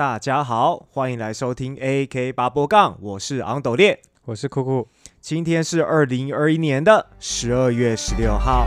[0.00, 4.88] 大家好，欢迎来收听 AK 八波杠，我是昂斗烈，我是酷酷。
[5.20, 8.66] 今天是二零二一年的十二月十六号。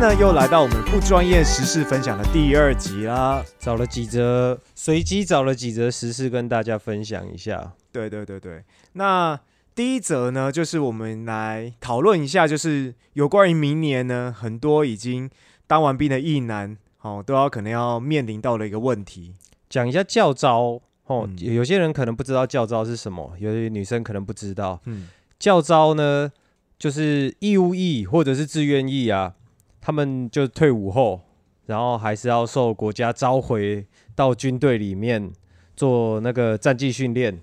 [0.00, 3.44] 呢，又来到我们不专业时事分享的第二集啦。
[3.58, 7.74] 找了几则，随机找了几则时事跟大家分享一下。
[7.92, 8.64] 对对对对，
[8.94, 9.38] 那
[9.74, 15.28] 第一则呢，就是我们来讨论一下，就是有关于明年呢，很多已经
[15.66, 19.34] 当完兵的役男，哦，都要可能要面临到的一个问题。
[19.68, 24.80] 讲一下教招哦，嗯有些人可能不知道教招是什么，有些女生可能不知道。
[24.86, 25.08] 嗯，
[25.38, 26.32] 教招呢，
[26.78, 29.34] 就是义务役或者是志愿役啊，
[29.80, 31.20] 他们就退伍后，
[31.66, 35.32] 然后还是要受国家召回到军队里面
[35.74, 37.40] 做那个战技训练。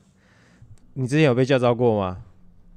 [0.94, 2.24] 你之前有被教招过吗？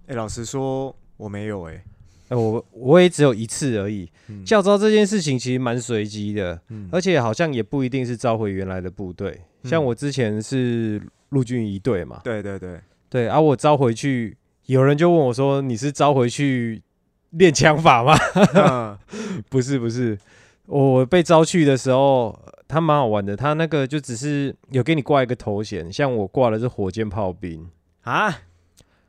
[0.07, 1.85] 哎，老实说，我没有哎、
[2.29, 4.11] 哎、我我也只有一次而已。
[4.29, 9.41] 嗯教招这件事情其实蛮随机的，嗯而且好像也不一定是召回原来的部队。
[9.65, 16.83] 像嗯我之前是陆军一队嘛，对对对，对，啊，我招回去，有人就问我说：“你是招回去
[17.31, 18.15] 练枪法吗？
[18.55, 18.99] 嗯？”
[19.49, 20.19] 不是，不是，
[20.67, 27.69] 我被招去的时候，他蛮好玩的，他那个就只是有给你挂一个头衔，像我挂的是火箭炮兵，
[28.03, 28.29] 啊，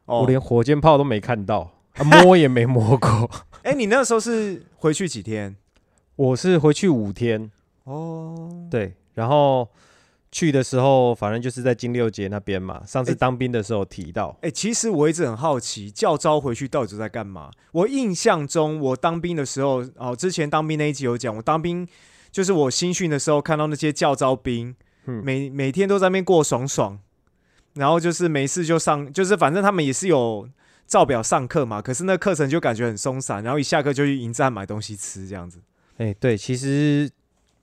[0.06, 0.22] 哦。
[0.22, 3.30] 我连火箭炮都没看到，啊、摸也没摸过。
[3.64, 5.56] 哎、你那时候是回去几天？
[6.16, 7.52] 我是回去五天，
[7.84, 9.68] 哦，对，然后
[10.32, 12.82] 去的时候，反正就是在金六节那边嘛。
[12.86, 17.52] 上次当兵的时候提到，哎、其实我一直很好奇，教招回去到底是在干嘛？
[17.74, 21.88] 我印象中，我当兵的时候，哦，之前当兵那一集有讲，我当兵
[22.32, 24.74] 就是我新训的时候，看到那些教招兵，
[25.06, 26.98] 嗯每每天都在那边过爽爽，
[27.74, 30.48] 然后就是没事就上，就是反正他们也是有
[30.88, 35.60] 照表上课嘛，可是那课程就感觉很松散，然后一下课就去营站买东西吃这样子。
[35.98, 37.10] 哎、对，其实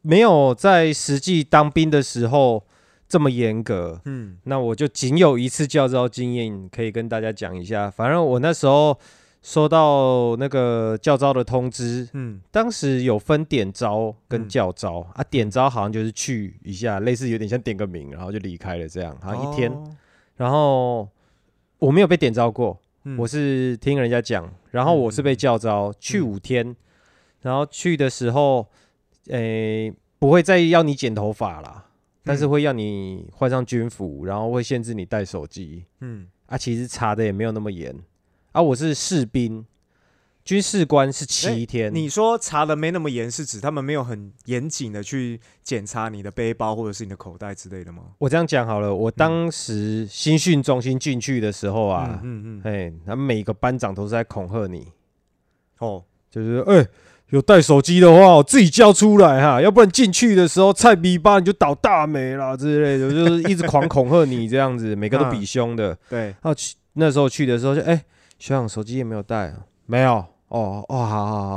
[0.09, 2.65] 没有在实际当兵的时候
[3.07, 4.01] 这么严格。
[4.07, 4.39] 嗯。
[4.45, 7.91] 那我就仅有一次教招经验可以跟大家讲一下。
[7.91, 8.99] 反正我那时候
[9.43, 12.41] 收到那个教招的通知，嗯。
[12.51, 14.49] 当时有分点招跟嗯。
[14.49, 19.71] 教招、啊，点招好像就是去一下，类似有点像点个名，然后就离开了这样，好像一天。
[19.71, 19.85] 哦
[20.39, 21.09] 然后
[21.81, 23.19] 我没有被点招过，嗯。
[23.19, 26.75] 我是听人家讲，然后我是被叫招、去五天，
[27.43, 28.69] 然后去的时候，
[29.29, 31.87] 诶、不会再要你剪头发啦，
[32.25, 36.59] 但是嗯会要你换上军服，然后会限制你带手机嗯啊。
[36.59, 37.95] 其实查的也没有那么严
[38.53, 39.65] 啊，我是士兵，
[40.45, 48.05] 军事官是七天，你说查的没那么严，是指他们没有很严谨的去检查你的背包或者是你的口袋之类的吗？
[48.19, 54.91] 我这样讲好了，我当时新训中心进去的时候啊，嗯嗯嗯，哎、他们每个班长都是在恐吓你。
[55.79, 56.85] 哦，就是哎、
[57.31, 65.97] 有带手机的话，我自己叫出来哈，要不然进去的时候菜逼吧你就倒大霉啦之类的，就是一直狂恐吓你这样子，每个都比凶的。
[66.09, 68.03] 对，啊，去那时候去的时候就哎、
[68.39, 69.55] 学长手机也没有带啊，
[69.87, 70.25] 没有。
[70.49, 71.57] 哦哦，好好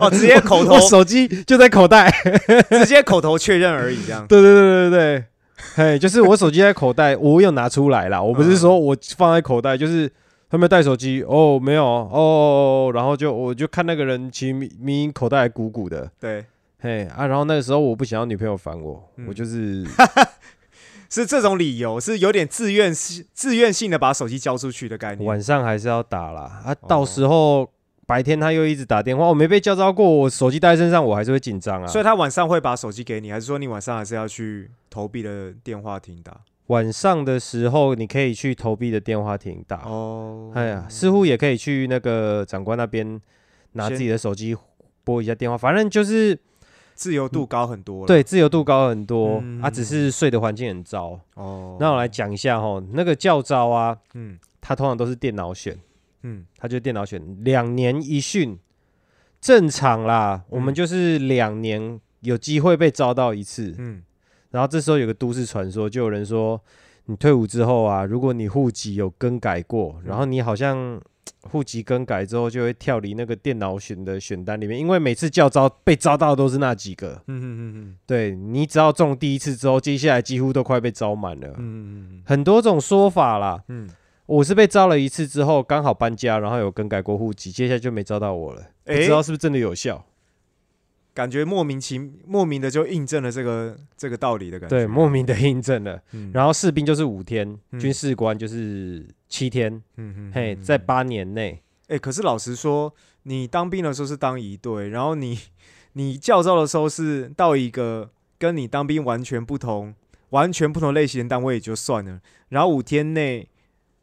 [0.04, 2.12] 哦，直接口头 手机就在口袋。
[2.68, 4.26] 直接口头确认而已，这样。
[4.26, 5.24] 对对对对对，
[5.76, 10.10] 嘿，就是我手机在口袋，我有拿出来啦，我不是说我放在口袋，就是
[10.50, 12.18] 他没有带手机，哦，没有，哦哦，
[12.88, 16.44] 哦然后就我就看那个人其实明口袋还鼓鼓的，对，
[16.80, 19.84] 嘿啊，然后那个时候我不想要女朋友烦我，嗯我就是
[21.10, 25.26] 是这种理由，是有点自愿性、自愿性的把手机交出去的概念。
[25.26, 27.70] 晚上还是要打啦，啊，哦到时候
[28.06, 31.86] 白天他又一直打电话，我没被叫招过，我手机带在身上，我还是会紧张啊。
[31.86, 36.40] 所以他晚上会把手机给你，还是说你晚上还是要去投币的电话亭打？
[36.68, 43.20] 晚上的时候你可以去投币的电话亭打，哦，哎呀，似乎也可以去那个长官那边
[43.72, 44.56] 拿自己的手机
[45.04, 46.38] 拨一下电话，反正就是
[46.94, 49.62] 自由度高很多了。，对自由度高很多、嗯。
[49.62, 51.18] 啊，只是睡的环境很糟。
[51.34, 54.38] 哦，那我来讲一下哈，那个教招啊，嗯。
[54.60, 55.78] 他通常都是电脑选，
[56.24, 56.44] 嗯。
[56.58, 58.58] 它就电脑选两年一训，
[59.40, 60.74] 正常啦，我们嗯。
[60.74, 64.02] 就是两年有机会被招到一次，嗯
[64.50, 66.60] 然后这时候有个都市传说，就有人说，
[67.06, 71.00] 你退伍之后啊，如果你户籍有更改过，然后你好像
[71.42, 77.12] 户籍更改之后就会跳离那个电脑选的选单里面，因为每次叫招被招到的都是那几个。
[77.26, 83.62] 嗯嗯嗯嗯对你只要中第一次之后，接下来几乎都快被招满了，嗯嗯很多种说法啦。
[83.68, 83.88] 嗯
[84.26, 88.62] 我是被招了一次之后，刚好搬家，然后有更改过户籍，接下来就没招到我了。
[88.84, 90.04] 不知道是不是真的有效？
[91.14, 94.76] 感觉莫名其莫名的就印证了这个这个道理的感觉。
[94.76, 96.00] 对，莫名的印证了。
[96.12, 102.94] 嗯然后士兵就是五天，嗯军事官就是七天，嗯嗯嘿，嗯在八年内，哎、可是老实说，
[103.24, 105.38] 你当兵的时候是当一队，然后你
[105.94, 109.94] 你教招的时候是到一个跟你当兵完全不同、
[110.30, 112.20] 完全不同类型的单位也就算了，
[112.50, 113.48] 然后五天内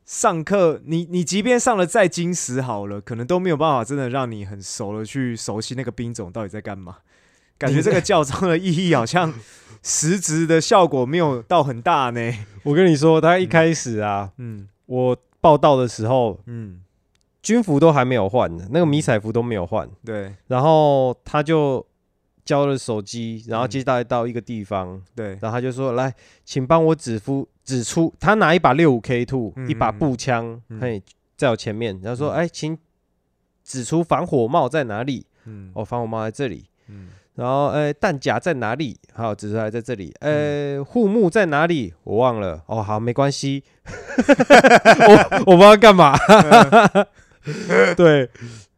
[0.05, 6.97] 上课，你你即便上了再精实好了，可能都没有办法真的让你很熟了去熟悉那个兵种到底在干嘛。
[7.57, 9.33] 感觉这个教章的意义好像
[9.81, 12.31] 实质的效果没有到很大呢。
[12.63, 14.67] 我跟你说，他一开始啊，嗯。
[14.85, 16.81] 我报道的时候，嗯，
[17.41, 20.35] 军服都还没有换呢，那个迷彩服都没有换，对。
[20.47, 21.83] 然后他就
[22.43, 23.69] 交了手机，然后嗯。
[23.69, 26.13] 接待到一个地方，对，然后他就说：“来，
[26.43, 31.03] 请帮我指出指出。”他拿一把六五 K two，、嗯一把步枪，嗯嘿，
[31.35, 32.77] 在我前面，然后说：“嗯哎、请
[33.63, 35.25] 指出防火帽在哪里？
[35.45, 36.65] 嗯哦，防火帽在这里。
[36.87, 38.97] 嗯然后，哎，弹夹在哪里？
[39.13, 40.15] 好，指出来在这里。
[40.21, 41.93] 嗯呃，护目在哪里？
[42.05, 42.63] 我忘了。
[42.65, 43.61] 哦，好，没关系。
[43.85, 46.15] 我我不知道干嘛。
[47.97, 48.29] 对，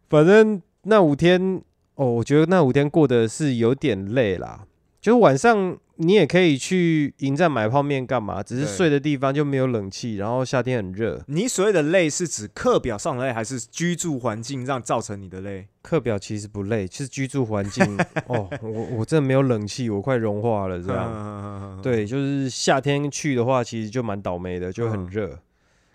[0.10, 1.62] 反正那五天，
[1.94, 4.66] 哦，我觉得那五天过得是有点累啦。
[5.00, 11.22] 就是晚上你也可以去营站买泡面干嘛，只是睡的地方就没有冷气，然后夏天很热。
[11.28, 15.68] 你所谓的累是指课表上的累，还是居住环境让造成你的累？
[15.82, 17.86] 课表其实不累，是居住环境。
[18.28, 21.80] 哦，我我真的没有冷气，我快融化了这样。
[21.84, 25.40] 对，就是夏天去的话，其实就蛮倒霉的，就很嗯热。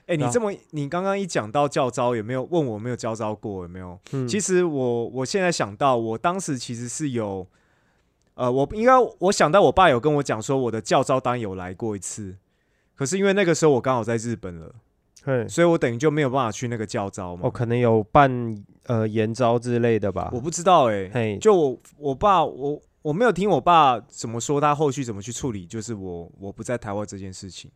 [0.07, 3.63] 哎、你这么，你刚刚一讲到教招，有没有问我没有教招过？
[3.63, 3.99] 有没有？
[4.13, 7.47] 嗯，其实我我现在想到，我当时其实是有，
[8.35, 12.37] 呃，我应该我想到我爸有跟我讲说，我的教招单有来过一次，
[12.95, 14.75] 可是因为那个时候我刚好在日本了，
[15.25, 17.43] 嘿，所以我等于就没有办法去那个教招嘛。
[17.45, 18.57] 哦，可能有办
[18.87, 20.41] 呃研招之类的吧我。
[20.41, 27.71] 不知道哎、嘿，就我我爸我我没有听我爸怎么说，他后续怎么去处理，就是我我不在台湾这件事情。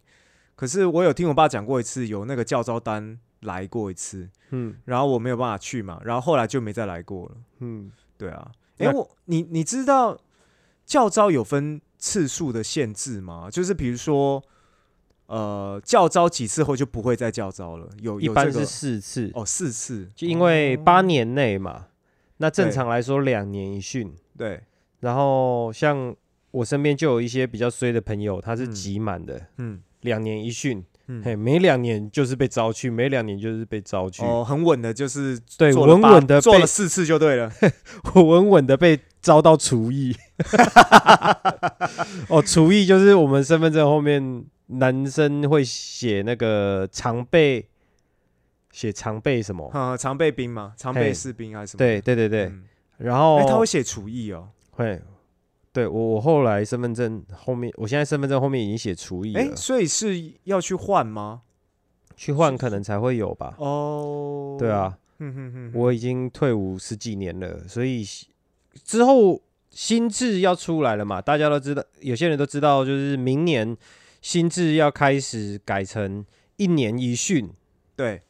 [0.55, 7.33] 可是我有听我爸讲过一次，有那个教招单来过一次，嗯然后我没有办法去嘛，然后后来就没再来过了。
[7.59, 10.17] 嗯，对啊，哎，那我你你知道
[10.87, 13.51] 教招有分次数的限制吗？
[13.51, 14.43] 就是比如说，
[15.27, 18.67] 呃，教招几次后就不会再教招了，有一般是有这个？
[18.67, 20.83] 四次，哦四次，就因为哦。
[20.85, 21.89] 八年内嘛，
[22.37, 24.15] 那正常来说两年一训。
[24.39, 24.63] 对，
[25.01, 26.15] 然后像
[26.53, 28.71] 我身边就有一些比较衰的朋友，他是嗯。
[28.73, 29.83] 挤满的，嗯。
[30.03, 37.51] 两年一训，嗯，嘿，每两年就是被招去，每两年就是被招去，哦，很稳的，就是对稳稳地被做了四次就对了。
[38.15, 40.17] 我 稳稳的被招到厨艺。
[42.29, 47.69] 哦，厨艺就是我们身份证后面男生会写那个常备，
[48.73, 49.71] 写常备什么？
[49.73, 51.79] 啊，常备兵嘛，常备士兵还是什么？
[51.79, 52.65] 对对对对，嗯，
[52.99, 54.49] 然后哎，他会写厨艺哦。
[54.73, 55.01] 会，
[55.77, 61.43] 对我我后来身份证后面，我现在身份证后面已经写厨艺哎，了，所以是要去换吗？
[62.17, 63.55] 去换可能才会有吧。
[63.59, 68.03] 哦，对，啊，哼哼哼，我已经退伍十几年了，所以
[68.85, 73.77] 之后新制要出来了嘛，大家都知道，有些人都知道，就是明年
[74.23, 76.25] 新制要开始改成
[76.57, 77.51] 一年一训，
[77.95, 78.23] 对，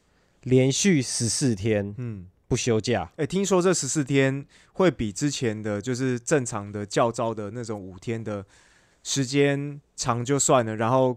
[0.43, 2.25] 连续十四天嗯。
[2.47, 3.11] 不休假。
[3.17, 8.45] 哎、听说这十四天会比之前的就是正常的教招的那种五天的
[9.03, 11.15] 时间长就算了，然后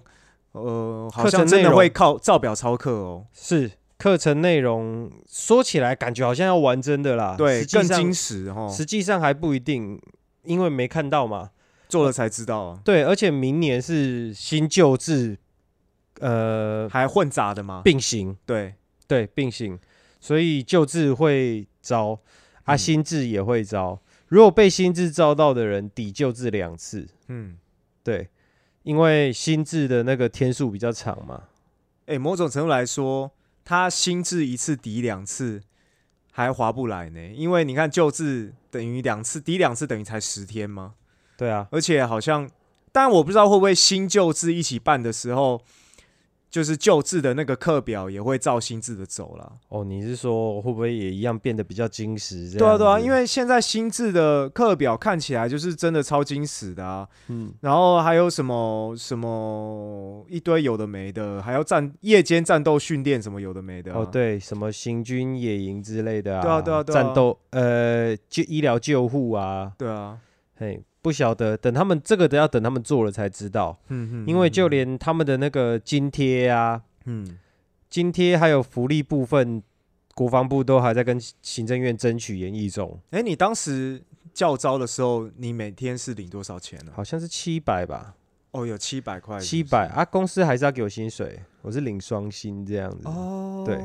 [0.53, 10.01] 呃，好像真的会靠照表操课哦，是课程内容说起来感觉好像要玩真的啦，对，更真实哦，实际上还不一定，
[10.45, 11.51] 因为没看到嘛。
[11.89, 15.37] 做了才知道啊，对，而且明年是新旧制，
[16.21, 17.83] 呃，还混杂的吗？
[17.85, 18.75] 并行，对，
[19.09, 19.77] 对，并行，
[20.21, 22.21] 所以旧制会招，
[22.65, 24.01] 啊，嗯新制也会招。
[24.29, 27.57] 如果被新制招到的人，抵旧制两次，嗯，
[28.05, 28.29] 对，
[28.85, 31.45] 因为新制的那个天数比较长嘛。
[32.07, 33.33] 哎、某种程度来说，
[33.65, 35.63] 他新制一次抵两次
[36.31, 40.95] 还划不来呢，因为你看旧制等于两次抵两次等于才十天吗？
[41.37, 42.49] 对啊，而且好像，
[42.93, 45.63] 但我不知道会不会新旧制一起办的时候，
[46.51, 49.53] 就是旧制的那个课表也会照新制的走了。
[49.69, 52.59] 哦，你是说会不会也一样变得比较精实？
[52.59, 63.99] 对啊，对啊，因为为现在新制的课表看起来就是真的超精实的啊，嗯，然后还有什么什么一堆有的没的，还要战夜间战斗训练什么有的没的、啊。
[63.99, 70.17] 哦，，对，什么行军野营之类的啊，对啊对啊对啊战斗呃救医疗救护啊，对啊，
[70.57, 77.39] 嘿，不晓得，等他们这个都要等他们做了才知道，嗯因为就连他们的那个津贴啊，嗯
[77.89, 79.63] 津贴还有福利部分，
[80.15, 83.01] 国防部都还在跟行政院争取研议中。
[83.11, 84.03] 哎、你当时
[84.33, 86.93] 教招的时候，你每天是领多少钱呢？
[86.95, 88.15] 好像是七百吧，
[88.53, 93.09] 哦，有七百块七百啊，公司还是要给我薪水，我是领双薪这样子。
[93.09, 93.77] 哦，对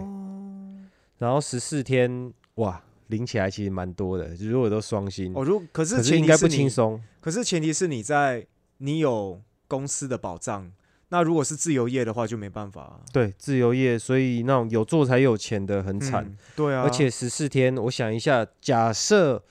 [1.17, 7.01] 然后十四天，哇，领起来其实蛮多的，如果都双薪，哦，如可是可是应该不轻松。
[7.21, 8.45] 可是前提是你在
[8.77, 10.71] 你有公司的保障，
[11.09, 16.25] 那如果是自由业的话就没办法啊、对，自由业，所以那种有做才有钱的很惨。
[16.25, 19.43] 嗯对啊，而且十四天，我想一下，假设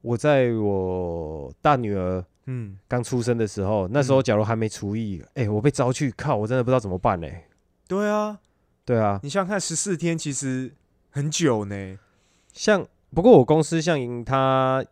[0.00, 7.28] 我在我大女儿嗯，刚出生的时候，那时候假如还没厨艺，哎、我被招去，靠，我真的不知道怎么办呢、
[7.86, 8.38] 对啊，
[8.84, 10.72] 对啊，你想想看，十四天其实
[11.10, 11.98] 很久呢。
[12.52, 14.84] 像不过我公司像他，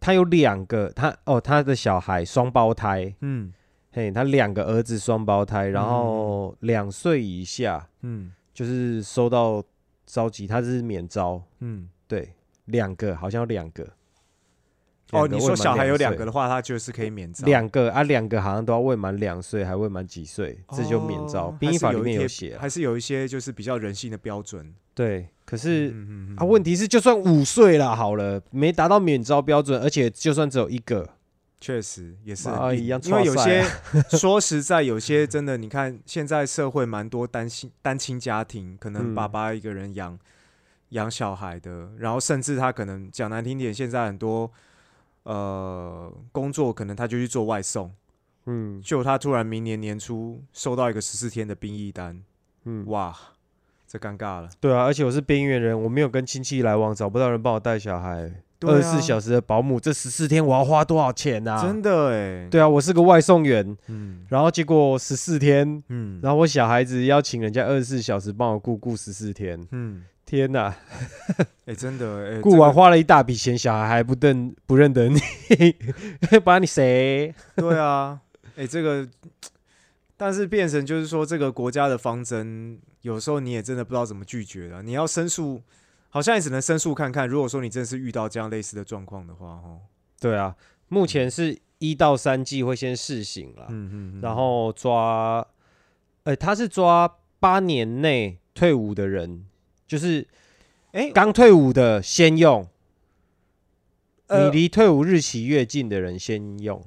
[0.00, 3.52] 他有两个，他哦，他的小孩双胞胎，嗯。
[3.90, 8.32] 嘿，他两个儿子双胞胎，然后两岁以下嗯。
[8.52, 9.62] 就是收到
[10.06, 11.88] 召集，他是免招，嗯。
[12.06, 12.32] 对，
[12.66, 13.86] 两个好像有两个。
[15.12, 17.46] 哦，你说小孩有两个的话，他就是可以免招。
[17.46, 21.46] 两个啊，两个好像都要未满两岁，还未满几岁，这就免招。
[21.46, 24.74] 哦兵役法里面有写啊、还是有一些就是比较人性的标准。
[24.94, 31.08] 对，可是、嗯嗯嗯啊，问题是就算五岁了，好了，没达到免招标准，而且就算只有一个，
[31.60, 32.48] 确实也是。
[32.48, 33.64] 啊一样因为有些
[34.10, 39.14] 说实在，有些真的，你看现在社会蛮多单亲单亲家庭，可能嗯。
[39.14, 40.18] 爸爸一个人养
[40.90, 44.50] 养小孩的，然后甚至他可能讲难听点，现在很多
[45.28, 47.92] 呃工作可能他就去做外送，
[48.46, 48.80] 嗯。
[48.80, 52.22] 就他突然明年年初收到一个十四天的兵役单，
[52.64, 53.14] 嗯，哇，
[53.86, 54.48] 这尴尬了。
[54.58, 61.62] 对啊，而且我是边缘人，我没有跟亲戚来往，找不到人帮我带小孩，二十四小时的保姆，这十四天我要花多少钱啊？
[61.62, 70.74] 真的哎，对啊，我是个外送员，嗯然后结果十四天，嗯然后我小孩子要请人家二十四小时帮我顾顾十四天，嗯，天哪！
[71.66, 75.20] 哎，真的哎，顾这个完花了一大笔钱，小孩还不认不认得你，
[76.44, 77.32] 把你谁？
[77.54, 78.18] 对啊，
[78.56, 79.06] 哎、这个，
[80.16, 84.82] 但是变成就是说，这个国家的方针，有时候你也真的不知道怎么拒绝了。
[84.82, 85.62] 你要申诉，
[86.08, 87.28] 好像也只能申诉看看。
[87.28, 89.80] 如果说你真的是遇到这样类似的状况的话，哦，
[90.20, 90.56] 对啊，
[90.88, 95.46] 目前是一到三季会先试行了，嗯嗯嗯然后抓，
[96.24, 99.46] 呃，他是抓八年内退伍的人，
[99.86, 100.26] 就是
[100.92, 102.66] 哎、刚退伍的先用，
[104.26, 106.84] 呃你离退伍日期越近的人先用。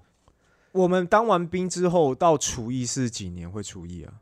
[0.74, 4.14] 我们当完兵之后到除役是几年会除役啊？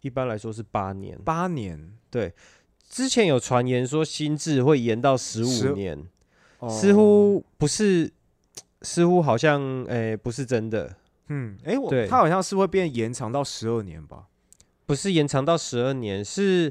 [0.00, 1.92] 一般来说是八年，八年，
[2.92, 5.98] 之前有传言说心智会延到十十五年，
[6.58, 6.68] 哦。
[6.68, 8.12] 似乎不是，
[8.82, 10.94] 似乎好像诶、不是真的，
[11.28, 12.06] 嗯，哎、我对。
[12.06, 14.26] 他好像是会变延长到十二年吧？
[14.84, 16.70] 不是延长到十二年，是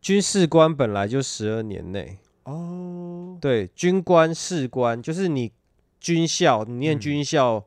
[0.00, 2.18] 军事官本来就十二年内。
[2.42, 5.52] 哦，对，军官、士官就是你
[6.00, 6.98] 军校，你念嗯。
[6.98, 7.64] 军校，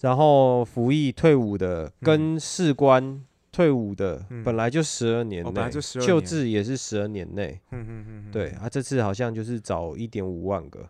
[0.00, 7.60] 然后服役退伍的，跟士官退伍的，嗯本来就十二年内，哦本来就12旧年制也是十二年内。
[7.70, 10.88] 嗯嗯嗯，对啊，这次好像就是找一点五万个。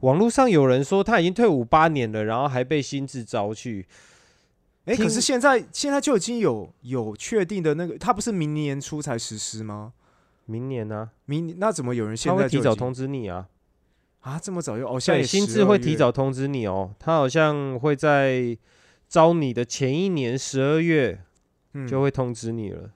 [0.00, 3.86] 网络上有人说他已经退伍八年了，然后还被新制招去。
[4.86, 9.92] 哎、可是现在现在就已经有有确定的那个，他不是明年初才实施吗？
[10.46, 13.46] 明年呢、明年那怎么有人现在提早通知你啊。
[14.20, 14.40] 啊？
[14.42, 16.92] 这么早就哦，现在对，新制会提早通知你哦。
[16.98, 18.58] 他好像会在
[19.08, 21.20] 招你的前一年十二月
[21.72, 22.90] 嗯就会通知你了。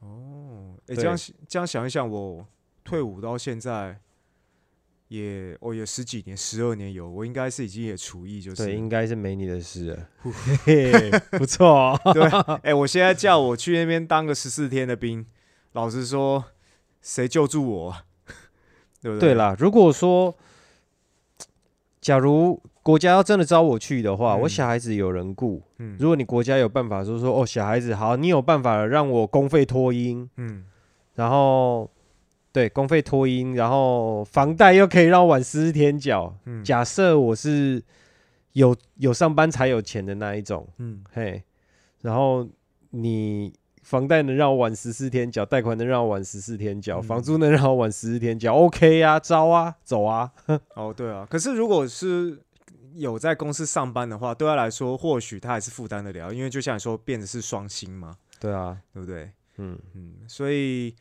[0.00, 1.16] 哦，哎、对这样
[1.48, 2.46] 这样想一想，我
[2.84, 3.98] 退伍到现在
[5.08, 10.08] 也哦也十几年，十二年有，我应该是已经也厨艺，就是对，应该是没你的事了。
[10.64, 12.00] 嘿嘿不错哦。
[12.12, 12.22] 对，
[12.62, 15.24] 哎、我现在叫我去那边当个十四天的兵，
[15.72, 16.44] 老实说，
[17.00, 18.04] 谁救助我啊？
[19.00, 19.30] 对不对？
[19.30, 20.36] 对，啦，如果说，
[22.00, 25.60] 假如国家要真的招我去的话，我嗯小孩子有人顾。
[25.78, 25.96] 嗯。
[25.98, 30.64] 如果你国家有办法说说哦，小孩子好，你有办法让我公费托婴，嗯，
[31.16, 31.90] 然后
[32.52, 36.32] 对公费托婴，然后房贷又可以让我晚十天缴。
[36.44, 36.62] 嗯。
[36.62, 37.82] 假设我是
[38.52, 41.02] 有有上班才有钱的那一种，嗯。
[41.12, 41.42] 嘿，
[42.02, 42.46] 然后
[42.90, 43.52] 你
[43.82, 47.02] 房贷能让我晚十四天缴，贷款能让我晚十四天缴，嗯。
[47.02, 50.30] 房租能让我晚十四天缴，OK 啊，招啊，走啊，
[50.76, 51.26] 哦，对啊。
[51.28, 52.38] 可是如果是
[52.96, 59.30] 有在公司上班的话，对他来说，或许他还是负担得了，因为就像你说，变的是双薪嘛，对啊，对不对？
[59.58, 60.94] 嗯，嗯，所以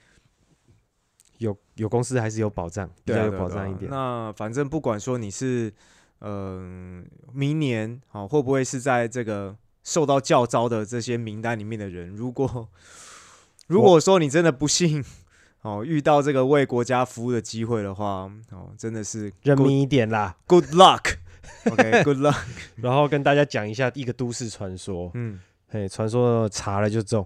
[1.40, 3.90] 有有公司还是有保障，比对啊较有保障一点。
[3.90, 5.74] 那反正不管说你是
[6.22, 12.70] 嗯、明年好、会不会是在这个受到教招的这些名单里面的人，如果
[13.68, 15.04] 如果说你真的不幸
[15.62, 20.38] 哦，遇到这个为国家服务的机会的话，哦，真的是认命一点啦。
[20.48, 21.18] good luck。
[21.72, 22.36] OK，good luck。
[22.82, 27.26] 然后跟大家讲一下一个都市传说，嗯，嘿，传说查了就中。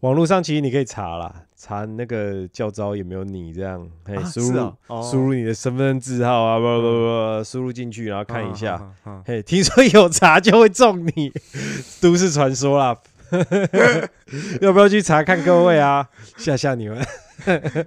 [0.00, 8.80] 网络上其实你可以查啦，查那个教招有没有你这样，嘿，啊输入输入你的身份证字号啊，不不不，输入进去，然后看一下。
[9.24, 11.32] 嘿，听说有查就会中你，
[12.00, 12.96] 都市传说啦。
[14.60, 16.08] 要不要去查看各位啊？
[16.36, 17.04] 吓吓你们！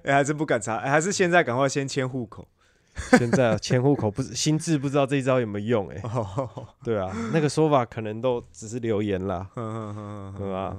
[0.04, 2.46] 哎还是不敢查，哎还是现在赶快先迁户口。
[3.18, 5.96] 现在啊迁户口不是心智，不知道这一招有没有用、欸？
[5.98, 9.50] 哎，哦， 对啊，那个说法可能都只是留言啦。
[10.38, 10.76] 对吧？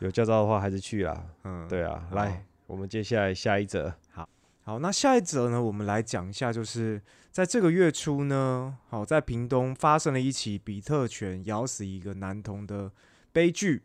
[0.00, 1.24] 有驾照的话还是去啦。
[1.44, 3.92] 嗯，对啊，好来，我们接下来下一则。
[4.10, 4.28] 好，
[4.62, 12.90] 好那下一则呢，我们来讲一下，就是在这个月初呢，好，在屏东发生了一起比特犬咬死一个男童的
[13.32, 13.82] 悲剧。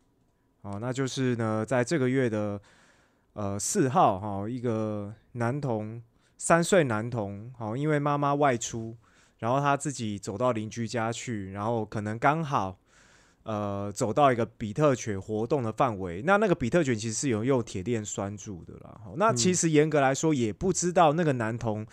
[0.61, 2.59] 哦，那就是呢，在这个月的
[3.33, 6.01] 呃四号，哈，一个男童
[6.39, 8.97] 三岁男童，好，因为妈妈外出，
[9.37, 12.79] 然后他自己走到邻居家去，然后可能刚好。
[13.43, 19.01] 呃，走到一个比特犬活动的范围，那那个比特犬其实是有用铁链拴住的啦。
[19.03, 21.83] 好那其嗯实严格来说，也不知道那个男童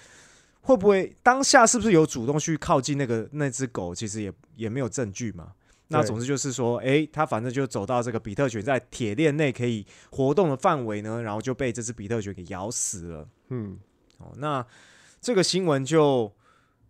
[0.62, 5.52] 会不会当下是不是有主动去靠近那个那只狗，其实也也没有证据嘛。
[5.88, 13.28] 那总之就是说，诶，他反正就走到这个比特犬在铁链内可以活动的范围呢，然后就被这只比特犬给咬死了。
[13.48, 13.78] 嗯，
[14.18, 14.64] 哦，那
[15.20, 16.32] 这个新闻就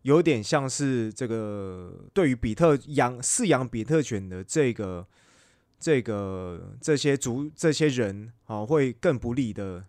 [0.02, 5.06] 有点像是这个对于比特养饲养比特犬的这个
[5.78, 9.84] 这个这些族这些人哦，会更不利的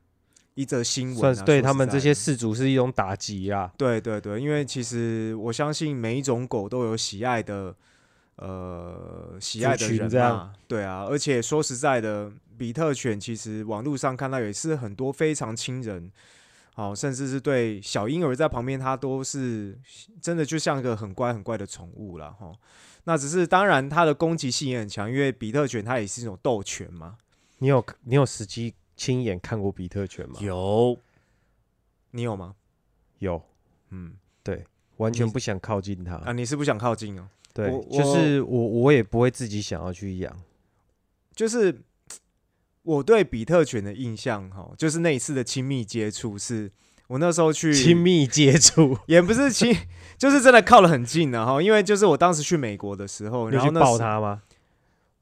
[0.56, 2.32] 一则新闻、啊，算是对他们这些事。
[2.32, 3.72] 事主是一种打击啊。
[3.77, 7.75] 对对对，因为其实我相信每一种狗都有喜爱的，
[8.38, 16.12] 呃，喜爱的族群人这样嘛，对啊，而且说实在的，比特犬其实网络上看到也是很多非常亲人，
[16.77, 19.75] 好、甚至是对小婴儿在旁边，它都是
[20.22, 22.53] 真的就像一个很乖很乖的宠物了哈。
[23.05, 27.17] 那只是当然它的攻击性也很强，因为比特犬它也是一种斗犬嘛。
[27.57, 30.36] 你有你有实际亲眼看过比特犬吗？
[30.39, 30.96] 有，
[32.12, 32.53] 你有吗？
[33.17, 33.41] 有，
[33.89, 34.63] 嗯，对
[34.97, 36.17] 完全不想靠近它。
[36.17, 37.28] 啊，你是不想靠近哦？
[37.56, 40.39] 对，就是我我也不会自己想要去养。
[41.34, 41.82] 就是
[42.88, 46.71] 我对比特犬的印象哈，就是那一次的亲密接触，是
[47.08, 49.76] 我那时候去亲，密接触，也不是亲，
[50.17, 51.62] 就是真的靠得很近的哈。
[51.62, 54.41] 因为就是我当时去美国的时候，然后那抱它吗？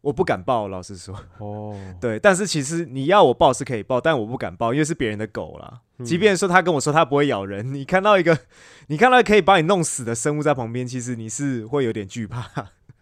[0.02, 2.20] 我不敢抱，老实说，哦，对。
[2.20, 5.82] 但是其实你要我抱是可以抱，但我不敢抱，因为是别人的狗啦。
[5.98, 8.38] 嗯即便说他跟我说他不会咬人，你看到一个
[8.88, 12.46] 你看到可以把你弄死的生物在旁边，其实你是会有点惧怕。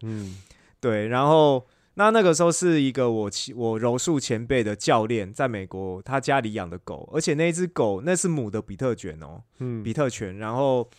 [0.04, 0.38] 嗯，
[0.80, 10.89] 对，然后那那个时候是一个我其我柔术前辈的教练，在美国他家里养的狗，而且那只狗那是母的比特犬哦，嗯比特犬，然后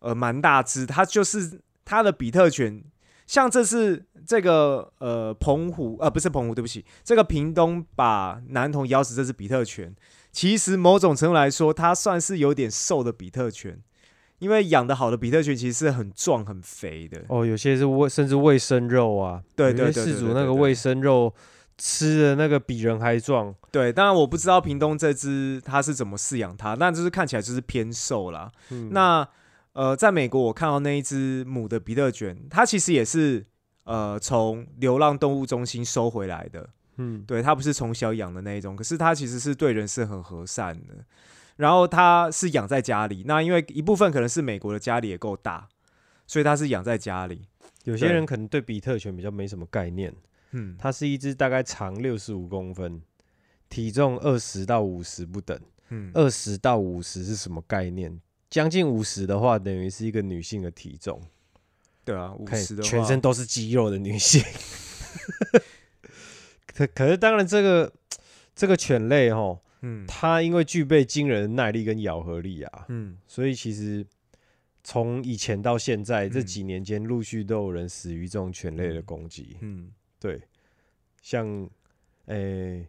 [0.00, 2.82] 呃蛮大只，它就是它的比特犬，
[3.26, 9.94] 像这次这个呃澎湖呃不是澎湖，对不起，这个屏东把男童咬死这只比特犬，
[10.32, 13.80] 其实某种程度来说，它算是有点瘦的比特犬。
[14.38, 21.32] 因为养的好的比特犬其实是很壮很肥的，哦，有些是卫甚至卫生肉啊，对对对对饲主对对对那个卫生肉
[21.78, 23.54] 吃的那个比人还壮。
[23.70, 28.50] 对，当然我不知道屏东这只它是怎么饲养它，但就是看起来就是偏瘦啦。
[28.70, 29.26] 嗯那
[29.72, 33.44] 呃，在美国我看到那一只母的比特犬，它其实也是
[33.84, 40.94] 呃从流浪动物中心收回来的，嗯，对，它不是从小养的那一种，可是它其实是对人是很和善的。
[41.56, 45.68] 然后它是养在家里，那因为一部分可能是美国的家里也够大，
[46.26, 47.48] 所以它是养在家里。
[47.84, 50.12] 有些人可能对比特犬比较没什么概念，
[50.50, 53.00] 嗯，它是一只大概长六十五公分，
[53.68, 55.58] 体重二十到五十不等。
[55.88, 58.20] 嗯，二十到五十是什么概念？
[58.50, 61.22] 将近五十的话，等于是一个女性的体重，
[62.04, 64.42] 对啊，五十的话，全身都是肌肉的女性。
[66.66, 67.92] 可可是，当然这个
[68.54, 70.04] 这个犬类哈，嗯。
[70.06, 73.16] 它因为具备惊人的耐力跟咬合力啊，嗯。
[73.26, 74.04] 所以其实
[74.82, 76.46] 从以前到现在、这嗯。
[76.46, 79.56] 几年间，陆续都有人死于这种犬类的攻击。
[79.60, 79.90] 嗯。
[80.18, 80.42] 对，
[81.22, 81.68] 像
[82.26, 82.86] 诶、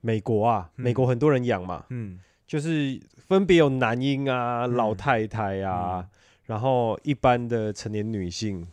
[0.00, 0.84] 美国啊，嗯。
[0.84, 2.20] 美国很多人养嘛，嗯。
[2.46, 4.72] 就是分别有男婴啊、嗯。
[4.74, 6.08] 老太太啊，
[6.44, 8.66] 然后一般的成年女性，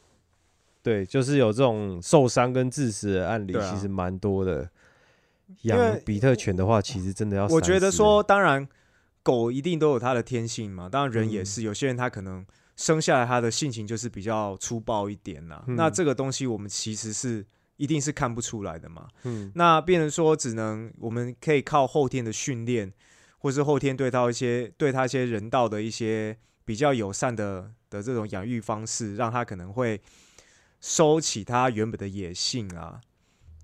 [0.81, 4.67] 对，就是有这种受伤跟致死的案例，其实蛮多的。
[5.63, 8.67] 养比特犬的话，其实真的要我觉得说，当然
[9.23, 15.63] 狗一定都有它的天性嘛，当然人也嗯是，有些人他可能生下来他的性情就是比较粗暴一点啦。
[15.67, 17.45] 嗯那这个东西我们其实是
[17.77, 19.07] 一定是看不出来的嘛。
[19.23, 22.93] 嗯那变成说，只能我们可以靠后天的训练，
[23.39, 30.01] 或是后天对到一些对他一些人道的一些比较友善的的这种养育方式，让他可能会
[30.79, 33.01] 收起他原本的野性啊。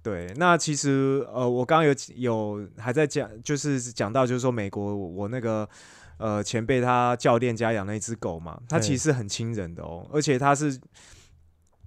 [0.03, 5.67] 对，那其实呃，我刚刚有有还在讲，就是讲到就是说美国我那个
[6.17, 10.79] 呃前辈他教练家养了一只狗嘛，它其实很亲人的哦，而且它是。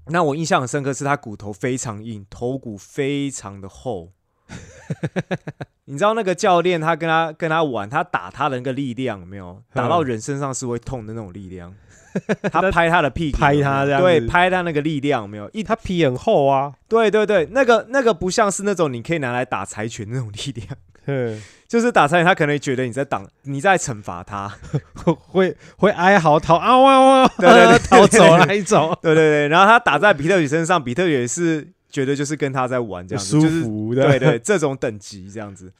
[0.09, 4.13] 那我印象很深刻，是它骨头非常硬，头骨非常的厚。
[5.87, 9.63] 你知道那个教练他跟他跟他玩，他打他的那个力量有没有？
[9.73, 11.73] 打到人身上是会痛的那种力量。
[12.51, 15.51] 他拍他的屁股，拍他这样，对，拍他那个力量没有？
[15.53, 16.73] 一，他皮很厚啊。
[16.89, 20.67] 对对对，那个那个不像是那种你可以拿来打柴犬那种力量。
[21.69, 24.53] 就是打残他可能觉得你在挡，你在惩罚他，
[25.05, 29.49] 会会哀嚎逃啊哇哇，对对对，逃走那一种，对对对。
[29.49, 35.73] 然后他打在比特犬身上，比特也是觉得就是跟他在玩这样子，舒服的，对对，这种等级这样子，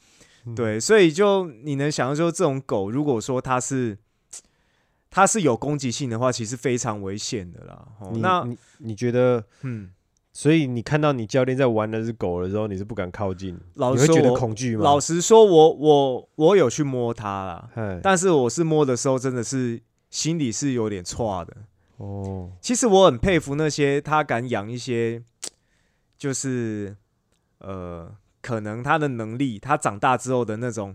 [0.55, 0.81] 对。
[0.81, 3.99] 所以就你能想象说，这种狗如果说它是
[5.11, 7.87] 它是有攻击性的话，其实非常危险的啦。
[8.15, 9.91] 那你你觉得，嗯？
[10.33, 14.85] 所以你看到你教练在玩那只狗的时候，你是不敢靠近，你会觉得恐惧吗？
[14.85, 21.57] 老实说，我我我有去摸它了，但是我是摸的时候，真的是心里是有点错的。
[21.97, 25.23] 哦，其实我很佩服那些他敢养一些，
[26.17, 26.97] 就是
[27.59, 30.95] 呃，可能他的能力，他长大之后的那种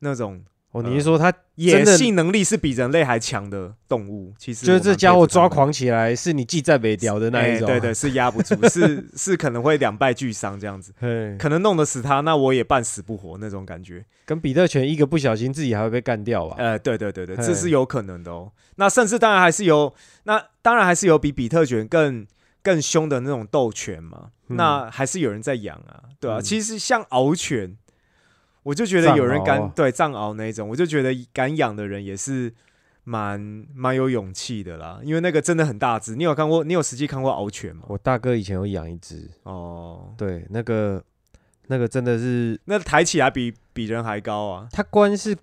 [0.00, 0.44] 那种。
[0.70, 4.34] 哦，你是说他野性能力是比人类还强的动物？
[4.36, 10.92] 其实就是这家伙抓狂起来，是你既在北雕的那一种，对对，是压不住，是 是可能会两败俱伤这样子，
[11.38, 14.04] 可能弄得死他，那我也半死不活那种感觉。
[14.26, 16.56] 跟比特犬一个不小心，自己还会被干掉吧？
[16.58, 18.52] 呃，对对对对，这是有可能的哦。
[18.76, 22.26] 那甚至当然还是有，那当然还是有比比特犬更
[22.62, 27.76] 更凶的那种斗犬嘛，那还是有人在养啊，对啊，其实像獒犬。
[28.64, 32.52] 我就觉得有人敢对藏獒那一种，我就觉得敢养的人也是
[33.04, 33.40] 蛮
[33.74, 36.14] 蛮有勇气的啦，因为那个真的很大只。
[36.14, 36.62] 你有看过？
[36.64, 37.84] 你有实际看过獒犬吗？
[37.86, 41.02] 我大哥以前有养一只哦，对，那个
[41.68, 44.68] 那个真的是，那抬起来比比人还高啊。
[44.70, 45.34] 它光是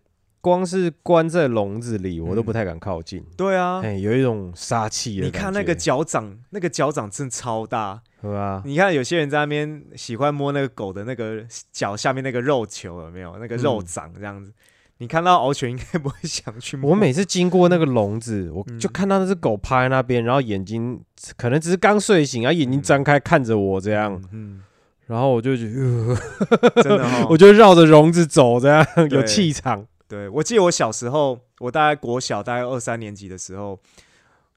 [0.45, 3.25] 光是关在笼子里，我都不太敢靠近。
[3.36, 5.19] 对啊，哎，有一种杀气。
[5.19, 7.99] 你看那个脚掌，那个脚掌真超大。
[8.21, 14.53] 对啊，你看有些人在那边喜欢摸那个狗的那个脚下面那个肉球，有没有那个肉掌这样子？
[14.99, 16.91] 你看到獒犬应该不会想去摸。
[16.91, 21.01] 我每次经过那个笼子，我就看到那只狗趴在那边，然后眼睛
[21.36, 24.62] 可能只是刚睡醒，然后眼睛张开看着我这样，嗯，
[25.08, 26.15] 然后我就觉得，
[26.84, 29.88] 真的，我就绕着笼子走，这样有气场。
[30.08, 33.80] 对，我记得我小时候，我大概国小大概二三年级的时候，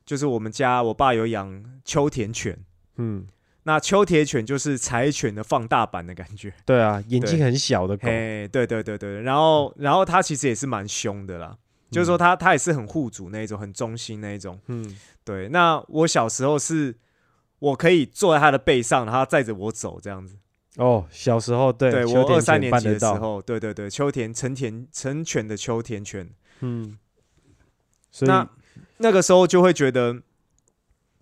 [0.05, 2.59] 就是我们家我爸有养秋田犬，
[2.97, 3.27] 嗯。
[3.65, 6.55] 那秋田犬就是柴犬的放大版的感觉。
[6.65, 8.09] 对啊，眼睛很小的狗。
[8.09, 9.21] 哎，对对对对。
[9.21, 11.55] 然后，然后它其实也是蛮凶的啦，
[11.91, 14.59] 就是说它它也是很护主那一种，很忠心那一种。
[14.69, 15.51] 嗯，对。
[15.51, 16.97] 那我小时候是，
[17.59, 20.37] 我可以坐在它的背上，然后载着我走这样子。
[20.79, 26.29] 哦，小时候对，对我二三年级的时候，对对对，秋田成田成犬的秋田犬。
[26.61, 26.99] 嗯。
[28.23, 28.49] 那
[28.97, 30.23] 那个时候就会觉得。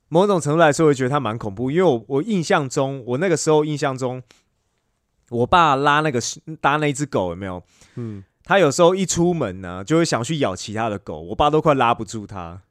[0.08, 4.22] 某种程度来说，会觉得它蛮恐怖，因为我我印象中，我那个时候印象中，
[5.30, 6.20] 我爸拉那个
[6.60, 7.60] 搭那只狗有没有？
[7.96, 12.62] 嗯，他有时候一出门呢，就会想去咬其他的狗，我爸都快拉不住他，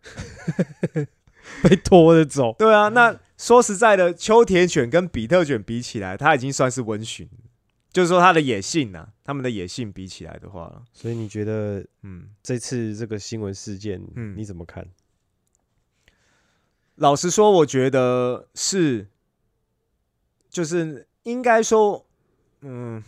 [1.62, 2.56] 被拖着走。
[2.58, 7.30] 对啊，那说实在的，秋田犬跟比特犬比起来，它已经算是温驯，
[7.92, 14.88] 就是说它的野性呢，它们的野性比起来的话，所以你觉得，嗯，这次这个新闻事件，嗯，你怎么看？
[16.96, 19.08] 老实说，我觉得是，
[20.50, 22.06] 就是应该说，
[22.62, 23.04] 嗯，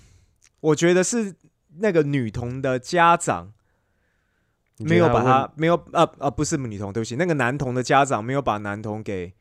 [0.60, 1.34] 我觉得是
[1.78, 3.54] 那个女童的家长
[4.80, 9.34] 没有把他没有啊啊，不是女童，对不起，那个男童的家长没有把男童给，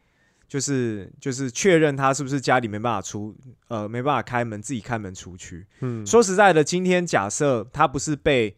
[0.49, 3.35] 就是就是确认他是不是家里没办法出，
[3.69, 5.67] 呃，没办法开门，自己开门出去。
[5.81, 8.57] 嗯，说实在的，今天假设他不是被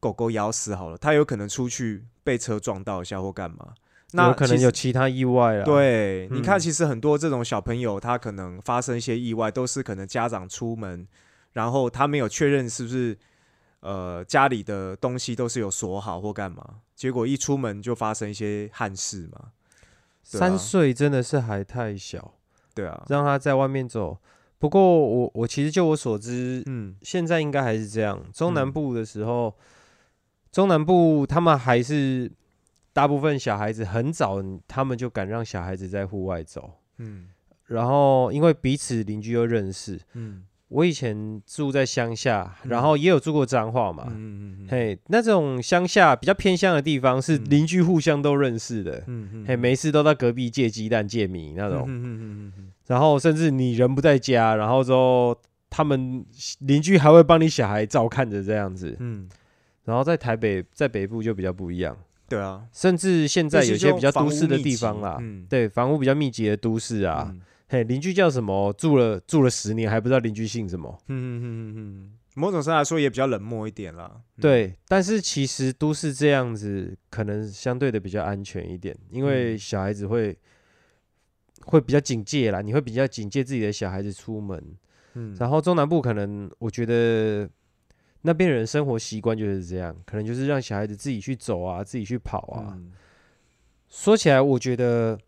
[0.00, 3.74] 狗狗咬死好了，他有可能出去被车撞到一下或干嘛。
[4.12, 5.64] 那可能有其他意外啊。
[5.64, 11.06] 对，你看，其实很多这种小朋友，他可能发生一些意外，都是可能家长出门，
[11.52, 13.18] 然后他没有确认是不是
[13.80, 19.50] 呃家里的东西都是有锁好或干嘛，结果一出门就发生一些憾事嘛。
[20.28, 22.34] 三岁真的是还太小，
[22.74, 24.18] 对啊，让他在外面走。
[24.58, 28.22] 不过我我其实就我所知，嗯，现在应该还是这样。
[28.32, 29.54] 中南部的时候，
[30.52, 32.30] 中南部他们还是。
[32.90, 36.68] 大部分小孩子很早，他们就敢让小孩子在户外走。
[36.96, 37.28] 嗯，
[37.66, 44.04] 然后因为彼此邻居又认识，嗯，我以前住在乡下，然后也有住过彰化嘛。
[44.10, 49.02] 嗯嗯嗯嘿，那种乡下比较偏乡的地方，是嗯邻居互相都认识的。
[49.06, 51.84] 嗯嗯嘿，没事都到隔壁借鸡蛋、借米那种。
[51.86, 55.36] 嗯嗯嗯嗯然后甚至你人不在家，然后之后
[55.70, 56.24] 他们
[56.60, 58.96] 邻居还会帮你小孩照看着这样子。
[59.00, 59.28] 嗯，
[59.84, 61.96] 然后在台北，在北部就比较不一样，
[62.28, 68.72] 对啊，甚至现在有些比较都市的地方啦，啦，嗯对，房屋比较密集的都市啊，嗯嘿，邻居叫什么？
[68.72, 70.98] 住了住了十年还不知道邻居姓什么。
[71.08, 74.10] 嗯嗯嗯嗯，某种上来说也比较冷漠一点啦。
[74.36, 80.34] 嗯，对，但是其实都市这样子，可能相对的比较安全一点，因为嗯小孩子会
[81.66, 84.62] 会比较警戒啦，你会比较警戒自己的小孩子出门。
[85.14, 87.48] 嗯，然后中南部可能我觉得
[88.22, 92.72] 那边人生活习惯就是这样，可能就是让小孩子自己去走啊，自己去跑啊。
[92.78, 92.92] 嗯
[93.90, 95.18] 说起来，我觉得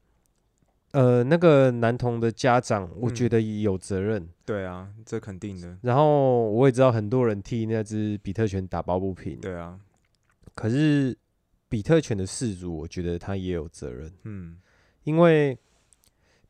[0.92, 3.14] 呃，那个男童的家长，我嗯。
[3.14, 4.28] 觉得有责任。
[4.44, 5.78] 对啊，这肯定的。
[5.82, 9.78] 然后我也知道很多人替那只比特犬打抱不平，对啊，
[10.54, 11.16] 可是
[11.68, 14.56] 比特犬的饲主，我觉得他也有责任，嗯。
[15.04, 15.56] 因为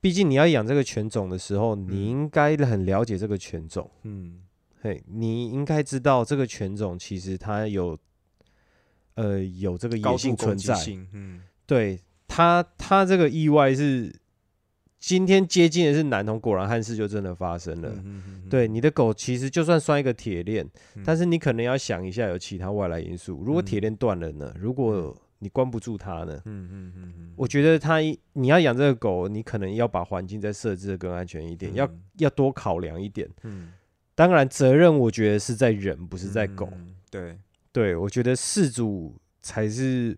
[0.01, 2.09] 毕竟你要养这个犬种的时候，你嗯。
[2.09, 4.41] 应该很了解这个犬种，嗯。
[4.81, 7.99] 嘿，你应该知道这个犬种其实它有
[9.17, 11.43] 呃有这个高野性存在，性，嗯。
[11.67, 14.11] 对他他这个意外是
[15.01, 17.89] 今天接近的是男童，果然憾事就真的发生了。
[17.89, 23.43] 嗯嗯嗯，对，你的狗其实就算拴一个铁链，嗯但是你可能要想一下有其他外来因素。
[23.43, 24.55] 如果铁嗯链断了呢？
[24.59, 26.39] 如果你关不住它呢？
[26.45, 27.99] 嗯嗯嗯嗯，我觉得它
[28.35, 33.27] 你要养这个狗，你可能要把环境再设置的更安全一点，要嗯要多考量一点。
[33.43, 33.73] 嗯
[34.15, 36.69] 当然，责任我觉得是在人，不是在狗。
[36.75, 37.39] 嗯对，
[37.73, 40.15] 对我觉得事主才是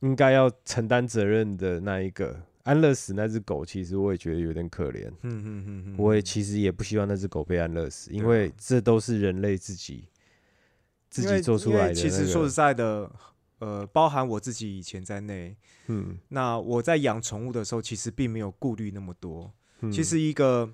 [0.00, 2.42] 应该要承担责任的那一个。
[2.68, 5.08] 安乐死那只狗，其实我也觉得有点可怜。
[5.22, 10.04] 嗯嗯嗯嗯，我也其实也不希望那只狗被安乐死，因为这都是人类自己
[11.08, 11.94] 自己做出来的、那个。
[11.94, 13.10] 其实说实在的，
[13.60, 19.50] 呃，包含我自己以前在内，嗯，那我在养宠物的时候，其实并没有顾虑那么多。
[19.80, 20.70] 嗯其实一个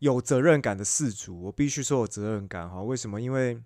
[0.00, 2.82] 有责任感的饲主，我必须说有责任感哈。
[2.82, 3.18] 为什么？
[3.18, 3.58] 因为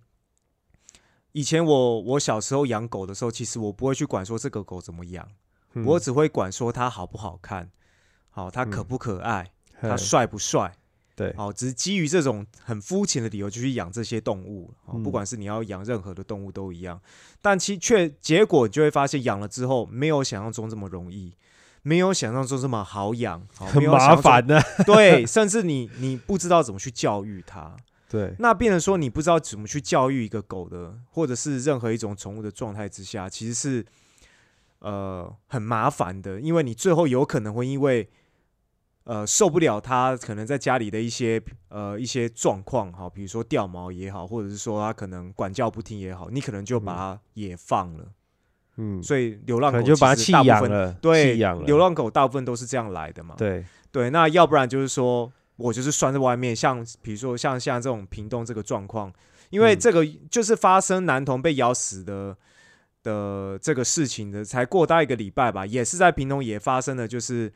[1.33, 5.27] 以前我我小时候养狗的时候，其实我不会去管说这个狗怎么养，
[5.73, 5.85] 嗯。
[5.85, 7.69] 我只会管说它好不好看，
[8.29, 9.97] 好它可嗯不可爱，它嘿。
[9.97, 10.73] 帅不帅。
[11.15, 16.99] 对，好，只是基于这种很肤浅的理由就去养这些动物，不管是你要养任何的动物都一样，
[17.39, 21.35] 但其却结果你就会发现养了之后没有想象中这么容易，
[21.83, 24.59] 没有想象中这么好养，好很麻烦的。
[24.87, 27.77] 对，甚至你你不知道怎么去教育它，
[28.09, 33.85] 对，那变成说你不知道怎么去教育一个狗的，或者是任何一种宠物的状态之下，其实是
[34.83, 38.07] 呃很麻烦的，因为你最后有可能会因为
[39.05, 48.05] 呃受不了他可能在家里的一些呃一些状况哈，比如说掉毛也好，或者是说他可能管教不听也好，你可能就把它也放了，
[48.77, 51.35] 嗯，所以流浪狗就把它弃养了，对。
[51.65, 59.13] 流浪狗大部分都是这样来的嘛，对，对，那要不然就是说我就是拴在外面，像比如说像像这种屏东这个状况，
[59.49, 59.79] 因为嗯。
[59.79, 62.35] 这个就是发生男童被咬死的
[63.03, 67.51] 的这个事情的，才过大一个礼拜吧，也是在屏东也发生了，就是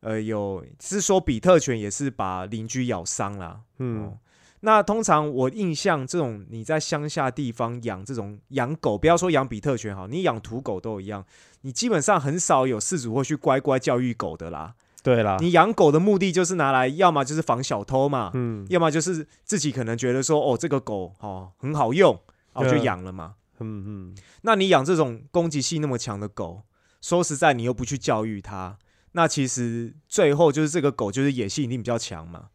[0.00, 4.18] 呃有是说比特犬也是把邻居咬伤了，嗯哦，
[4.60, 11.24] 那通常我印象，这种你在乡下地方养这种养狗，不要说养比特犬好，你养土狗都一样，
[11.62, 14.74] 你基本上很少有饲主会去乖乖教育狗的啦。
[15.02, 22.16] 对啦，你养狗的目的就是拿来，要么就是防小偷嘛，嗯要么就是自己可能觉得说，哦，这个狗哦很好用，
[22.54, 23.34] 然后就养了嘛。
[23.62, 26.62] 嗯嗯，那你养这种攻击性那么强的狗，
[27.00, 28.78] 说实在，你又不去教育它，
[29.12, 32.48] 那其实最后就是这个狗就是野性一定比较强嘛。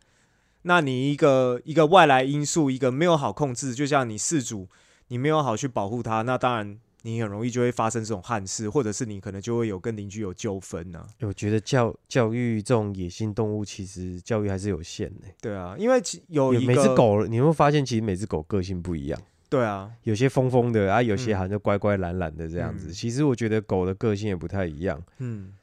[0.63, 4.67] 那你一个一个外来因素，一个没有好控制，就像你饲主，
[5.07, 11.07] 你没有好去保护它，那当然你很容易就会发生这种憾事，或者是你可能就会有跟邻居有纠纷呢。
[11.21, 15.27] 我觉得教教育这种野性动物，其实教育还是有限的。
[15.39, 21.35] 对啊，因为其有每只，狗，你会发现其实每只狗个性不一样，对啊，有些疯疯的啊，有些嗯。
[21.35, 22.89] 好像就乖乖懒懒的这样子。
[22.89, 22.91] 嗯。
[22.91, 25.01] 其实我觉得狗的个性也不太一样。
[25.19, 25.53] 嗯，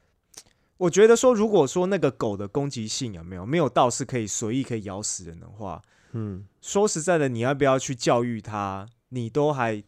[0.78, 9.82] 我觉得说，如果说那个狗的攻击性有没有没有到是可以随意可以咬死人的话，嗯，说实在的，你要不要去教育它，你都还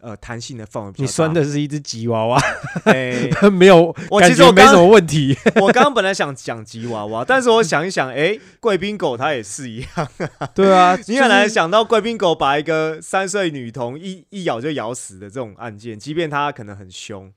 [0.00, 1.06] 呃弹性的范围你。
[1.06, 2.40] 拴的是一只吉娃娃，
[2.84, 5.36] 哎、没有，我其实我没什么问题。
[5.60, 10.08] 我刚刚本来想讲吉娃娃，但是我想一想，哎、贵宾狗它也是一样。
[10.38, 17.32] 啊 对啊，你很难想到贵宾狗把一个三岁女童一一咬就咬死的这种案件，即便它可能很凶。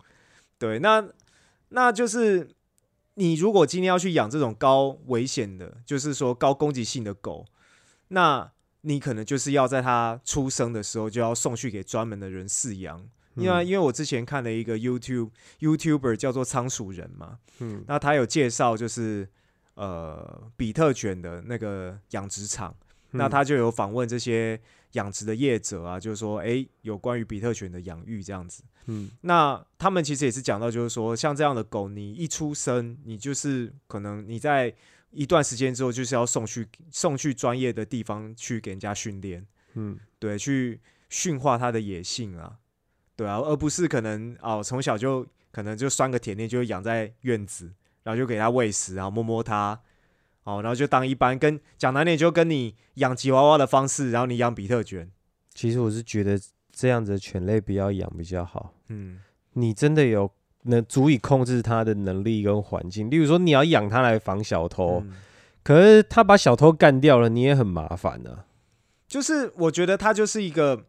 [0.60, 1.04] 对，那
[1.70, 2.48] 那就是
[3.16, 7.46] 你如果今天要去养这种高危险的，就是说高攻击性的狗，
[8.10, 8.50] 那
[8.84, 13.06] 你可能就是要在它出生的时候就要送去给专门的人饲养。
[13.36, 17.84] 因为因为我之前看了一个 YouTube YouTuber 叫做仓鼠人嘛，嗯。
[17.88, 19.28] 那他有介绍就是
[19.74, 22.76] 呃比特犬的那个养殖场，
[23.10, 23.30] 那嗯。
[23.32, 28.62] 他就有访问这些养殖的业者啊，就是说诶，有关于比特犬的养育这样子。
[28.86, 29.10] 嗯。
[29.22, 34.72] 那他们其实也是讲到，就是说像这样的狗，你一出生，你就是可能你在
[35.14, 39.46] 一段时间之后，就是要送去送去专业的地方去给人家训练，
[39.76, 42.58] 嗯对，去驯化它的野性啊，
[43.16, 47.72] 对啊，而不是可能哦从小就可能就拴个铁链，就养在院子，
[48.04, 49.80] 然后就给它喂食，然后摸摸它。
[50.46, 55.10] 哦，然后就当一般跟讲难点，就跟你养吉娃娃的方式，然后你养比特犬，
[55.54, 56.38] 其实我是觉得
[56.70, 58.74] 这样子的犬类不要养比较好。
[58.90, 59.22] 嗯，
[59.54, 60.30] 你真的有
[60.64, 65.14] 能足以控制它的能力跟环境，例如说你要养它来防小偷，嗯。
[65.64, 68.30] 可是它把小偷干掉了，你也很麻烦啊。
[68.30, 68.44] 呢、
[69.08, 70.88] 就是我觉得它就是一个，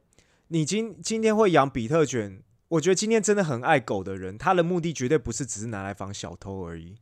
[0.48, 6.96] 你今今天会养比特犬，我觉得今天真的很爱狗的人，他的目的绝对不是只是拿来防小偷而已。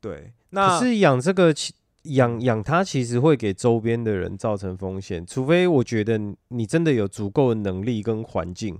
[0.00, 8.76] 对，那可是养这个其养养它其实会给周边的人造成风险，除非我觉得你你真的有足够的能力跟环境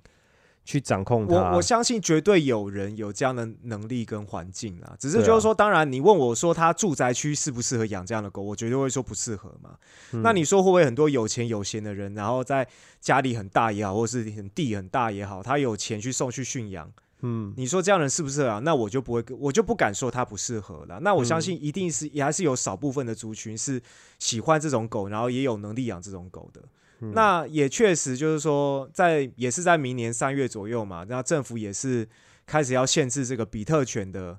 [0.64, 1.34] 去掌控它。
[1.34, 9.76] 我我相信绝对有人有这样的能力跟环境啊，只是就是说，当然你问我说他住宅区适不适合养这样的狗，我绝对会说不适合嘛。
[10.12, 12.66] 嗯那你说会不会很多有钱有闲的人，然后在
[13.00, 16.92] 家里很大也好，或是很地很大也好，他有钱去送去驯养？
[17.24, 18.58] 嗯你说这样人适不适合啊？
[18.58, 20.98] 那我就不会，我就不敢说他不适合了。
[21.00, 23.80] 那我相信一定是也还是有少部分的族群是
[24.18, 26.60] 喜欢这种狗，然后也有能力养这种狗的。
[27.00, 32.08] 嗯那也确实就是说，在也是在明年三月左右嘛，那政府也是
[32.46, 34.38] 开始要限制这个比特犬的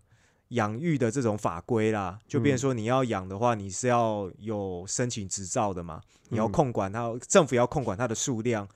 [0.50, 8.68] 养育的这种法规啦，就变成说你要养的话，你是要有申请执照的嘛，你要嗯控管它，政府要控管它的数量。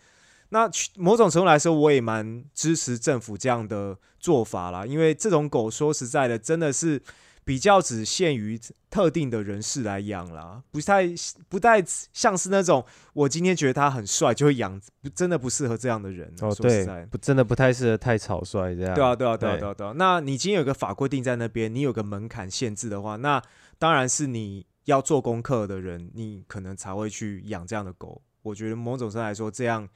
[0.49, 7.01] 那去某种程度来说，我也蛮支持政府这样的做法啦，因为这种狗说实在的，真的是
[7.43, 11.03] 比较只限于特定的人士来养啦，不太
[11.49, 11.83] 不太
[12.13, 16.27] 像是那种我今天觉得它很帅就会养，不真的不适合这样的人。
[16.41, 18.95] 哦，说实对在，不真的不太适合太草率这样。
[18.95, 19.93] 对啊，对啊，对啊，对对啊，对啊。
[19.95, 23.41] 那你今天有个法规定在那边，你有个门槛限制的话，那
[23.77, 28.21] 当然是你要做功课的人，你可能才会去养这样的狗。
[28.41, 29.87] 我觉得某种程度来说，这样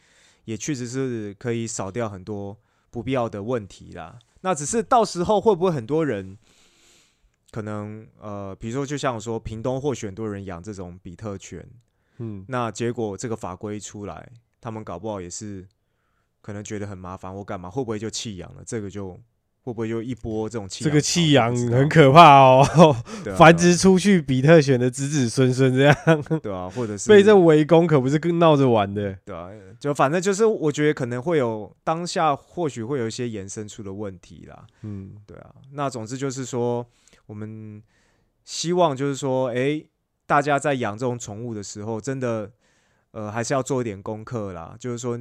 [0.46, 2.58] 也确实是可以少掉很多
[2.90, 4.20] 不必要的问题啦。
[4.42, 6.38] 那只是到时候会不会很多人
[7.52, 11.70] 可能呃，比如说就像我说，屏东或许很多人养这种比特犬，
[12.18, 15.68] 嗯，那结果这个法规出来，他们搞不好也是
[16.42, 18.64] 可能觉得很麻烦或干嘛，会不会就弃养了？
[18.66, 19.20] 这个就
[19.64, 22.96] 会不会就一波这种弃这个弃养很可怕哦，
[23.28, 25.96] 啊繁殖出去比特犬的子子孙孙这样，
[26.42, 29.16] 对啊，或者是被这围攻可不是跟闹着玩的。
[29.24, 34.66] 对啊，就反正就是我觉得可能会有当下或许会有一些延伸出的问题啦。
[34.82, 36.86] 嗯，对啊，那总之就是说，
[37.28, 37.82] 我们
[38.44, 39.88] 希望就是说，诶，
[40.26, 42.52] 大家在养这种宠物的时候，真的
[43.12, 44.76] 呃还是要做一点功课啦。
[44.80, 45.20] 就是说，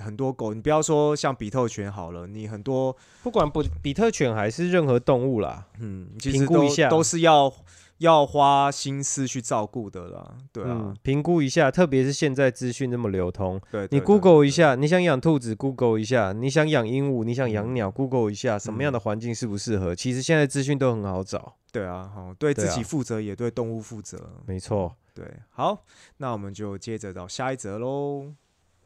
[0.00, 7.52] 很多狗，你不要说像比特犬好了，你很多不管不比特犬还是任何动物啦，嗯，其实都评估一下都是要
[7.98, 10.34] 要花心思去照顾的啦。
[10.52, 19.94] 对啊，嗯，评估一下，特别是现在资讯那么流通，对，你 Google 一，下，你想养兔子，Google 一下；你想养鹦鹉，你想养鸟，Google 一下，什么样嗯的环境适不适合？
[19.94, 24.18] 其实现在资讯都很好找，对啊，好，对自己负责，也对动物负责。
[24.46, 24.94] 没错。
[25.12, 25.84] 对，好，
[26.18, 28.32] 那我们就接着到下一则喽。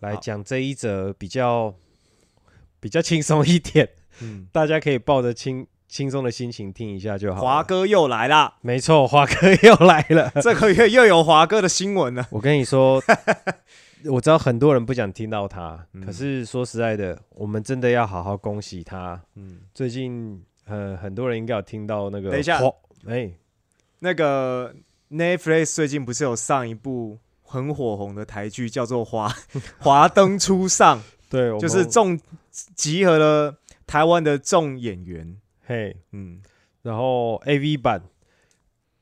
[0.01, 1.75] 好来讲这一则比较
[2.81, 3.89] 比较轻松一点，
[4.21, 7.41] 嗯， 大家可以抱着轻轻松的心情听一下就好了。
[7.43, 10.31] 华哥又来啦，没错，华哥又来了。
[10.43, 12.27] 这个月又有华哥的新闻了。
[12.31, 13.03] 我跟你说，
[14.07, 19.21] 我知道很多人不想听到他，嗯可是说实在的，我们真的要好好恭喜他。
[19.37, 22.71] 嗯，最近呃，很多人应该有听到那个等一下华
[23.07, 23.31] 哎、
[24.01, 24.75] 那个
[25.11, 27.19] Netflix 最近不是有上一部
[27.55, 29.33] 很火红的台剧，叫做《华
[29.79, 30.99] 华灯初上》，
[31.31, 32.19] 对，就是们众
[32.75, 35.37] 集合了台湾的众演员。
[35.65, 36.41] 嘿，嗯，
[36.83, 38.03] 然后 A V 版，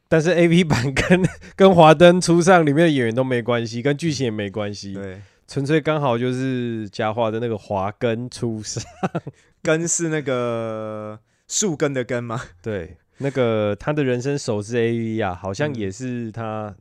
[0.09, 8.85] 但是 A V 版跟跟华灯初上里面的演员都没关系，跟剧情也没关系，对，纯粹刚好就是嘉华的那个华根初上，
[9.63, 11.19] 根是那个
[11.49, 12.41] 树根的根吗？
[12.63, 15.75] 对，那个他的人生首次 A V 啊，好像嗯。
[15.75, 16.75] 也是他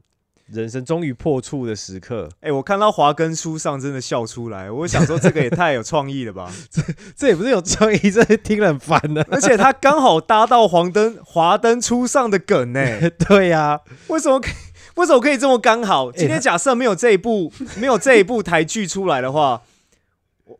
[0.51, 2.29] 人生终于破处的时刻。
[2.41, 6.51] 哎、我看到华根书上真的笑出来，我想说这个也太有创意了吧！
[6.69, 6.81] 这
[7.15, 9.25] 这也不是有创意，这听了很烦的。
[9.31, 12.81] 而且他刚好搭到黄灯华灯初上的梗呢、
[13.27, 14.53] 对呀、为什么可以
[14.95, 16.11] 为什么可以这么刚好？
[16.11, 19.61] 今天假设没有这一部没有这一部台剧出来的话，我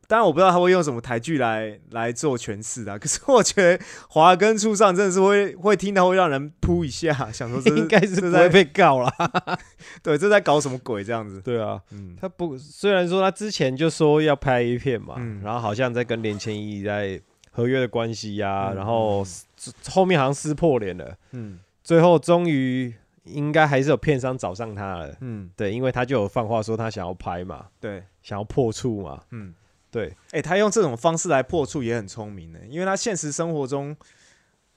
[0.07, 2.97] 当然我不知道他会用什么台剧来来做诠释啊。
[2.99, 9.13] 可是我觉得华根初上真的是会会听到会让人扑一下，想说这 应该是不会被告啦。
[10.03, 11.41] 对这在搞什么鬼这样子？
[11.41, 17.19] 对啊，嗯，他不虽然说他之前就说要拍一片嘛，嗯然后好像在跟连千一在
[17.51, 22.93] 合约的关系呀、嗯然后撕后面好像撕破脸了，嗯最后终于
[23.25, 25.15] 应该还是有片商找上他了。
[25.19, 29.53] 嗯，对，因为他就有放话说他想要拍嘛，对，想要破处嘛，嗯，
[29.91, 33.95] 对，哎、他用这种方式来破处也很聪明的，因为他现实生活中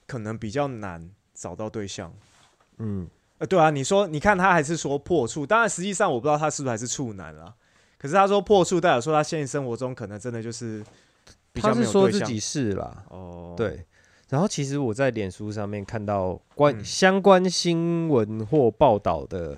[0.05, 2.13] 可能比较难找到对象。
[2.77, 3.07] 嗯，
[3.37, 7.53] 呃，对啊，你说，你看他还是说破处，当然实际上我不知道他是不是还是处男啦。
[7.97, 10.83] 可是他说破处，代表说他现实生活中可能真的就是
[11.53, 13.85] 比较他是说自己是啦，哦，，对。
[14.27, 19.57] 然后其实我在脸书上面看到关、嗯相关新闻或报道的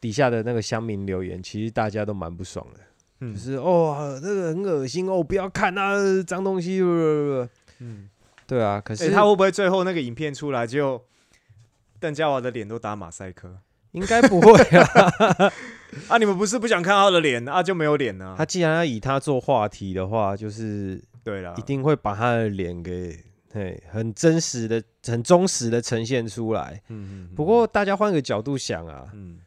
[0.00, 2.80] 底下的那个乡民留言，其实大家都蛮不爽的。
[3.20, 5.94] 嗯就是哦，这个很恶心哦，不要看啊，
[6.26, 6.80] 脏东西。
[6.80, 7.48] 呃
[7.78, 8.08] 嗯，
[8.46, 11.02] 对啊，可哎、是他会不会最后那个影片出来就
[11.98, 13.58] 邓家华的脸都打马赛克
[13.92, 15.52] 应该不会啊。
[16.08, 16.18] 啊？
[16.18, 17.62] 你们不是不想看他的脸啊？
[17.62, 18.34] 就没有脸啊？
[18.38, 23.18] 他既然要以他做话题的话，就是对了一，定会把他的脸给
[23.52, 26.80] 嘿很真实的、很忠实的呈现出来。
[26.88, 29.38] 嗯嗯不过大家换个角度想啊，嗯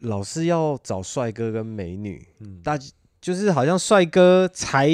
[0.00, 2.60] 老是要找帅哥跟美女，嗯。
[2.62, 2.78] 大
[3.20, 4.88] 就是好像帅哥才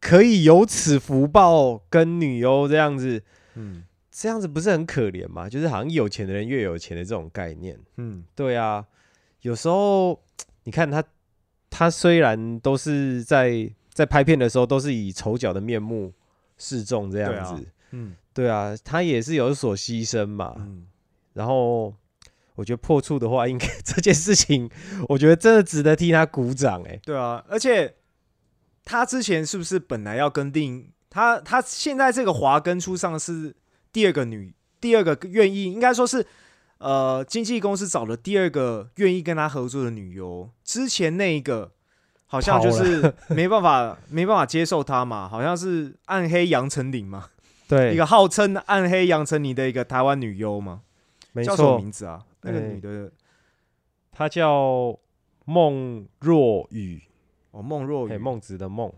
[0.00, 3.22] 可以有此福报跟女优这样子，
[3.54, 3.84] 嗯。
[4.10, 5.48] 这样子不是很可怜吗？
[5.48, 7.78] 就是好像有钱的人越有钱的这种概念。
[7.96, 8.24] 嗯。
[8.34, 8.86] 对啊，
[9.42, 10.22] 有时候
[10.64, 11.04] 你看他，
[11.68, 16.12] 他虽然都是在在拍片的时候都是以丑角的面目
[16.56, 18.16] 示众这样子，嗯。
[18.32, 20.54] 对啊，他也是有所牺牲嘛。
[20.58, 20.86] 嗯，
[21.32, 21.94] 然后
[22.56, 24.68] 我觉得破处的话，应该 这件事情，
[25.08, 27.94] 我觉得真的值得替他鼓掌哎、对啊，而且
[28.84, 31.38] 他之前是不是本来要跟定他？
[31.38, 33.54] 他现在这个华根初上是
[33.92, 36.26] 第二个女，第二个愿意，应该说是
[36.78, 40.50] 呃，经纪公司找了第二个愿意跟他合作的女优。
[40.62, 41.72] 之前那一个
[42.26, 47.30] 好像就是没办法没办法接受他嘛，好像是暗黑杨丞琳嘛，
[47.66, 50.82] 对，一个号称暗黑杨丞琳的一个台湾女优嘛，
[51.32, 52.22] 没叫什么错，名字啊？
[52.46, 53.10] 那个哎女的
[54.12, 54.98] 她叫
[55.44, 57.02] 孟若雨，
[57.50, 58.92] 哦，孟若，雨，孟子的孟，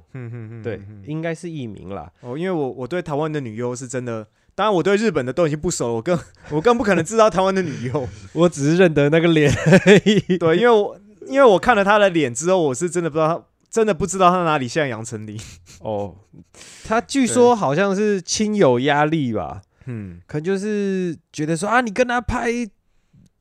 [0.62, 2.12] 对应该是艺名啦。
[2.20, 6.18] 哦，因为我我对台湾的女优是真的，当然我对日本的都已经不熟了，我更
[6.50, 8.08] 我更不可能知道台湾的女优。
[8.34, 9.52] 我只是认得那个脸。
[10.38, 15.38] 对，因为我因为我看了她的脸之后，我是真的不知道她，真的不知道她哪里像杨丞琳。
[15.80, 16.16] 哦，
[16.84, 22.50] 她据说好像是亲友压力吧，嗯，可能就是觉得说啊，你跟她拍，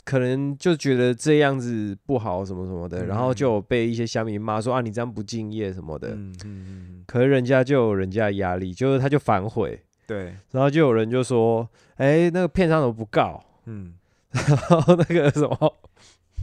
[0.08, 6.12] 可能就觉得这样子不好什么什么的，嗯然后就有被一些乡民骂说啊，你这样不敬业什么的。
[6.12, 9.78] 嗯嗯嗯，可是人家就有人家的压力，就是他就反悔，
[10.08, 13.44] 对，然后就有人就说，哎、那个片商怎么不告？
[13.66, 13.96] 嗯，
[14.32, 15.74] 然后那个什么，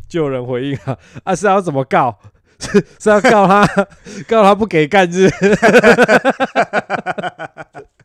[0.07, 2.19] 就有人回应啊，啊是要怎么告？
[2.61, 3.67] 是 是要告他，
[4.29, 5.31] 告他不给干日？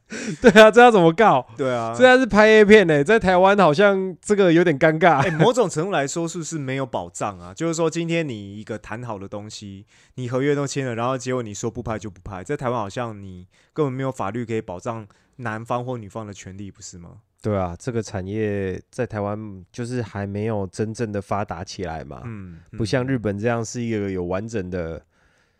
[0.41, 1.47] 对啊，这要怎么告？
[1.55, 1.93] 对啊。
[1.95, 5.19] 这要是拍 A 片呢、在台湾好像这个有点尴尬。
[5.19, 7.53] 哎、某种程度来说，是不是没有保障啊？
[7.53, 9.85] 就是说，今天你一个谈好的东西，
[10.15, 15.07] 你合约都签了，然后结果你说不拍就不拍，在台湾好像你根本没有法律可以保障
[15.37, 17.17] 男方或女方的权利，不是吗？
[17.41, 25.01] 对啊，这个产业在台湾就是还没有真正的发达起来嘛，嗯，不像嗯日本这样是一个有完整的，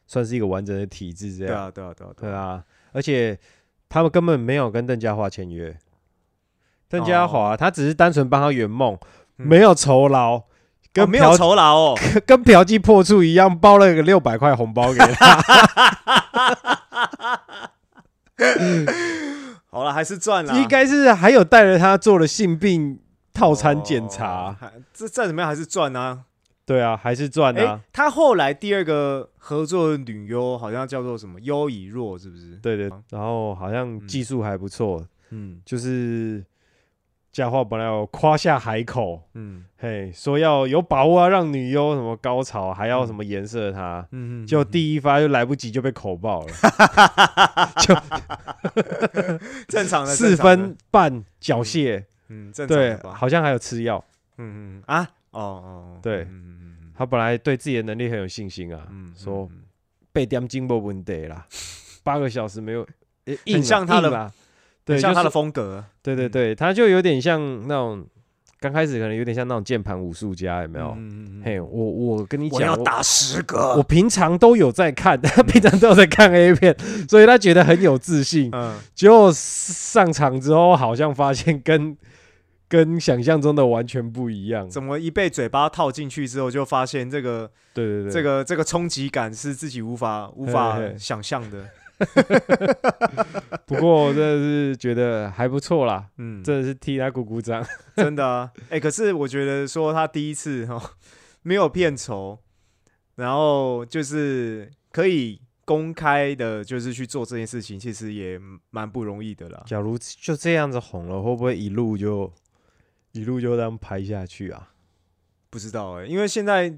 [0.06, 1.54] 算是一个完整的体制这样。
[1.54, 3.40] 对啊，对啊，对啊，对，啊，而且
[3.90, 5.76] 他们根本没有跟邓家华签约，
[6.88, 8.96] 邓家华他只是单纯帮他圆梦，
[9.36, 10.44] 没有酬劳，
[10.94, 12.00] 跟哦没有嫖酬劳哦。
[12.26, 15.44] 跟嫖妓破处一样，包了个六百块红包给他。
[19.72, 20.54] 好了，还是赚了。
[20.56, 23.00] 应该是还有带着他做了性病
[23.34, 26.26] 套餐检哦查，还这再怎么样还是赚啊。
[26.70, 27.82] 对啊，还是赚哎、啊。
[27.92, 32.56] 他后来第二个合作的女优好像叫做什么优以若，是不是？
[32.58, 35.60] 对对，然后好像技术还不错，嗯。
[35.66, 36.46] 就是
[37.32, 39.66] 佳话本来有夸下海口，嗯。
[39.78, 46.54] 嘿，说要有把握要让女优什么高潮，还要什么颜色她，嗯，就第一发就来不及就被口爆了，
[47.82, 47.96] 就
[49.68, 52.98] 正常的四，分半缴械，嗯，正常对？
[53.12, 54.04] 好像还有吃药。
[54.38, 56.28] 嗯嗯啊，哦哦，对
[57.00, 59.62] 他本来对自己的能力很有信心啊，嗯，说嗯
[60.12, 61.46] 被点金没问题啦，
[62.04, 62.86] 八个小时没有，
[63.24, 64.32] 呃硬啊很像他的硬啦，
[64.84, 65.82] 对，很像他的就是风格。
[66.02, 67.40] 对对对，他就有点像
[67.70, 68.06] 那种
[68.60, 70.88] 刚开始可能有点像那种键盘武术家，有没有？
[70.98, 73.76] 嗯嗯嗯嘿，我我跟你讲，我我要打十个。
[73.78, 76.76] 我平常都有在看，他 平常都有在看 A 片，
[77.08, 78.50] 所以他觉得很有自信。
[78.52, 81.96] 嗯，结果上场之后，好像发现跟
[82.70, 84.70] 跟想象中的完全不一样。
[84.70, 91.68] 怎么一被嘴巴套进去之后，就发现这个对对对，这个这个冲击感是自己无法无法想象的。
[93.66, 97.62] 不过我真的是觉得还不错啦，嗯，真的是替他鼓鼓掌。
[97.98, 100.82] 真的啊，哎、可是我觉得说他第一次哈、
[101.42, 102.40] 没有片酬，
[103.16, 108.40] 然后就是可以公开的，就是去做这件事情，其实也
[108.70, 109.62] 蛮不容易的啦。
[109.66, 112.32] 假如就这样子红了，会不会一路就
[113.12, 114.74] 一路就这样拍下去啊？
[115.50, 116.72] 不知道哎、因为现在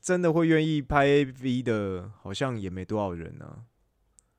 [0.00, 3.62] 真的会愿意拍 AV 的，好像也没多少人啊。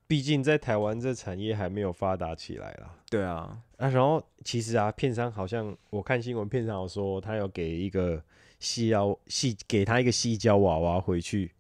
[0.08, 2.96] 毕竟在台湾这产业还没有发达起来啦。
[3.10, 8.24] 对啊，啊，然后其实啊，片商好像我看新闻，片商有说他有给一个
[8.60, 11.52] 细腰细给他一个细胶娃娃回去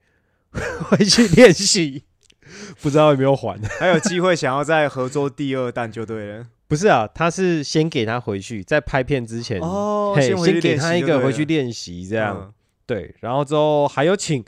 [0.89, 2.03] 回去练习，
[2.81, 3.61] 不知道有没有还？
[3.79, 6.47] 还有机会想要再合作第二弹就对了。
[6.67, 12.53] 不是啊，他是先给他回去，在拍片之前，哦嘿，先先给他一个回去练习这样，嗯。
[12.85, 14.43] 对，然后之后还有请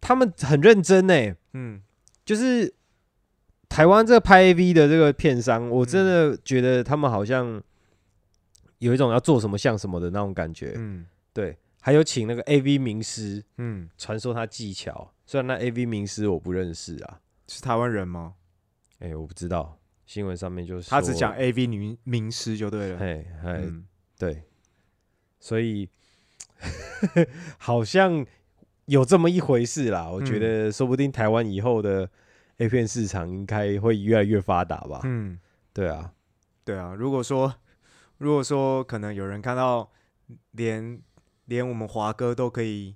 [0.00, 1.80] 他们很认真呢，嗯，
[2.24, 2.72] 就是
[3.68, 7.62] 台湾这个拍 AV 的这个片商，我真嗯的觉得他们好像
[8.78, 11.06] 有一种要做什么像什么的那种感觉，嗯。
[11.34, 18.34] 对，还有请那个 AV 名师嗯，传授他技巧，虽然那 AV 名师我不认识啊，是台湾人吗？
[19.00, 22.98] 哎、我不知道，新闻上面就是他只讲，AV 女名师就对了。
[22.98, 23.86] 嘿，嘿，嗯，
[24.18, 24.42] 对，
[25.40, 25.88] 所以
[27.58, 28.24] 好像
[28.86, 30.08] 有这么一回事啦。
[30.08, 32.08] 我觉嗯得说不定台湾以后的
[32.58, 35.00] A 片市场应该会越来越发达吧。
[35.04, 35.38] 嗯，
[35.72, 36.12] 对啊，
[36.64, 36.94] 对啊。
[36.94, 37.54] 如果说
[38.18, 39.90] 如果说可能有人看到
[40.52, 41.00] 连
[41.46, 42.94] 连我们华哥都可以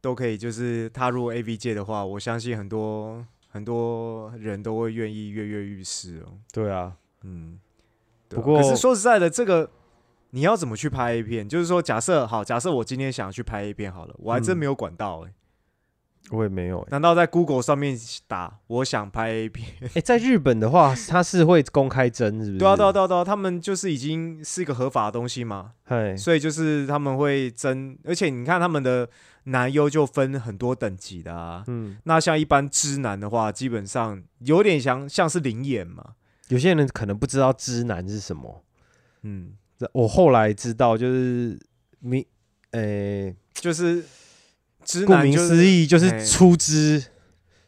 [0.00, 6.38] 都可以就是踏入 AV 界的话，我相信很多很多人都会愿意跃跃欲试哦。
[6.52, 7.58] 对啊，嗯，
[8.30, 9.70] 啊不过可是说实在的，这个
[10.30, 11.48] 你要怎么去拍 A 片？
[11.48, 15.32] 就是说，假设好，假设我今天想要去拍 A 片好了，我还真嗯没有管道哎、
[16.30, 16.86] 我也没有、欸。
[16.90, 19.66] 难道在 Google 上面打我想拍 A 片？
[19.94, 22.58] 哎、在日本的话，它是会公开征，是不是？
[22.58, 29.08] 对啊，对啊，对啊，对啊，他们就是已经是一个合法的东西嘛，嘿，所以就是他们会争，而且你看他们的
[29.50, 31.64] 男优就分很多等级的啊。
[31.66, 36.14] 嗯，那像一般知男的话，基本上有点像像是灵眼嘛，
[36.48, 38.64] 有些人可能不知道知男是什么，
[39.22, 41.58] 嗯，这我后来知道，就是
[42.00, 42.24] 明，
[42.72, 44.04] 诶、就是
[44.84, 47.04] 知顾名男就是思义就是出资，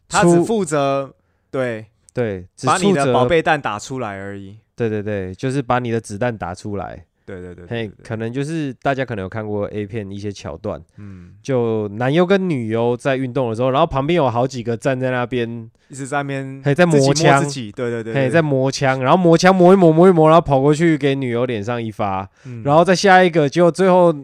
[0.08, 1.14] 他只负责
[1.50, 4.58] 对对，只把你的宝贝蛋打出来而已。
[4.76, 7.06] 对对对，就是把你的子弹打出来。
[7.30, 22.62] 对对对对嘿可能就是大家可能有看过 A 片一些桥段，嗯，就男优跟女优在运动的时候，然后旁边有好几个站在那边，一直在那边嘿在磨枪自己，对对对嘿，在磨枪，然后磨枪磨一磨磨一磨，然后跑过去给女优脸上一发，嗯。
[22.64, 24.14] 然后再下一个，结果最后，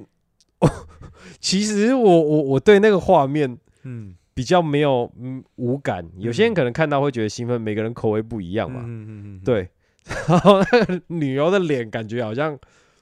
[1.41, 4.15] 其实我我我对那个画面嗯。
[4.37, 9.67] 比较没有嗯无感，有些人嗯可能看到会觉得兴奋，每个人口味不一样嘛，嗯嗯嗯嗯，对，
[10.29, 12.55] 然后那个女优的脸感觉好像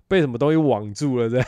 [0.07, 1.47] 被什么东西网住了这样，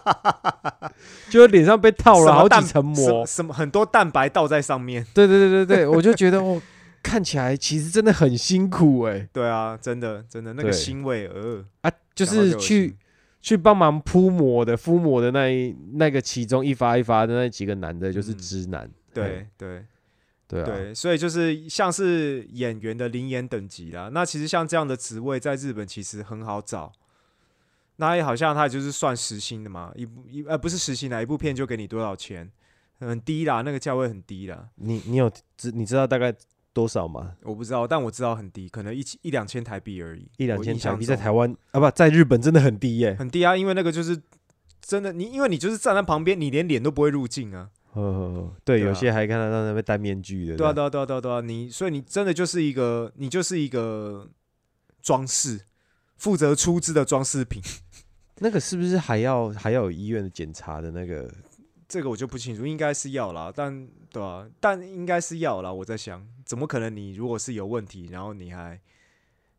[1.30, 3.24] 就是脸上被套了好几层膜。
[3.26, 5.04] 什，什么很多蛋白倒在上面。
[5.14, 6.60] 对对对对对， 我就觉得哦，
[7.02, 10.78] 看起来其实真的很辛苦哎、对啊，真的真的那个对。
[10.78, 12.96] 腥味，呃，啊，就是去
[13.40, 18.38] 去帮忙铺膜的敷膜的那一那个其中一发一发的那几个男的，就是嗯。
[18.38, 18.82] 直男，
[19.14, 19.46] 嘿。
[19.56, 19.84] 对。
[20.48, 24.08] 对对啊，对，所以就是像是演员的灵演等级啦。
[24.12, 26.92] 那其实像这样的职位在日本其实很好找。
[27.96, 32.50] 那也好像他就是算时薪的嘛，一部一呃不是时薪啦，一部片就给你多少钱，
[33.00, 34.68] 很低啦，那个价位很低啦。
[34.76, 36.34] 你你有知你知道大概
[36.72, 37.32] 多少吗？
[37.42, 44.20] 我不知道，但我知道很低，可能一千一两千台币而已，一两千台币，在台湾啊不在日本真的很低耶、很低啊，因为那个就是
[44.80, 47.70] 真的，你因为你就是站在旁边，你连脸都不会入镜啊。
[47.92, 54.28] 呵呵呵，对，对啊有些还看得到那边戴面具的，对啊，对啊，对啊，对啊，对啊，你所以你真的就是一个，你就是一个
[55.00, 55.58] 装饰，
[56.16, 57.62] 负责出资的装饰品。
[58.38, 61.30] 那个是不是还要还要有医院的检查的那个？
[61.88, 65.72] 这个我就不清楚，应该是要啦，但对啊，但应该是要啦。
[65.72, 68.78] 我在想，怎么可能你如果是有问题，然后你还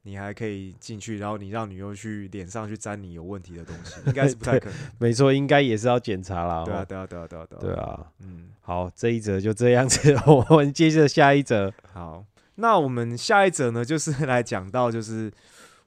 [0.04, 4.78] 你还可以进去，然后你让女优去脸上去沾你有问题的东西， 应该是不太可能。
[5.00, 6.66] 没错，应该也是要检查啦。
[6.66, 7.62] 对啊，哦对啊，对啊，对啊，对啊。
[7.62, 8.12] 对啊。
[8.20, 11.74] 嗯，好，这一则就这样子，我们接着下一则。
[11.94, 15.32] 好，那我们下一则呢，就是来讲到就是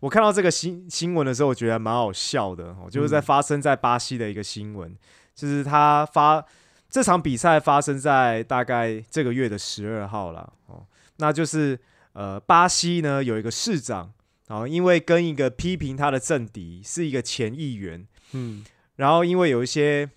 [0.00, 4.94] 我看到这个新新闻的时候，我觉得蛮好笑的哦，就是在嗯发生在巴西的一个新闻，
[5.34, 6.44] 就是他发
[6.88, 10.52] 这场比赛发生在大概这个月的十二号啦。
[10.66, 10.84] 哦，
[11.18, 11.78] 那就是
[12.12, 14.12] 呃，巴西呢有一个市长，
[14.48, 18.64] 然后因为跟一个批评他的政敌是一个前议员，嗯
[18.96, 20.10] 然后因为有一些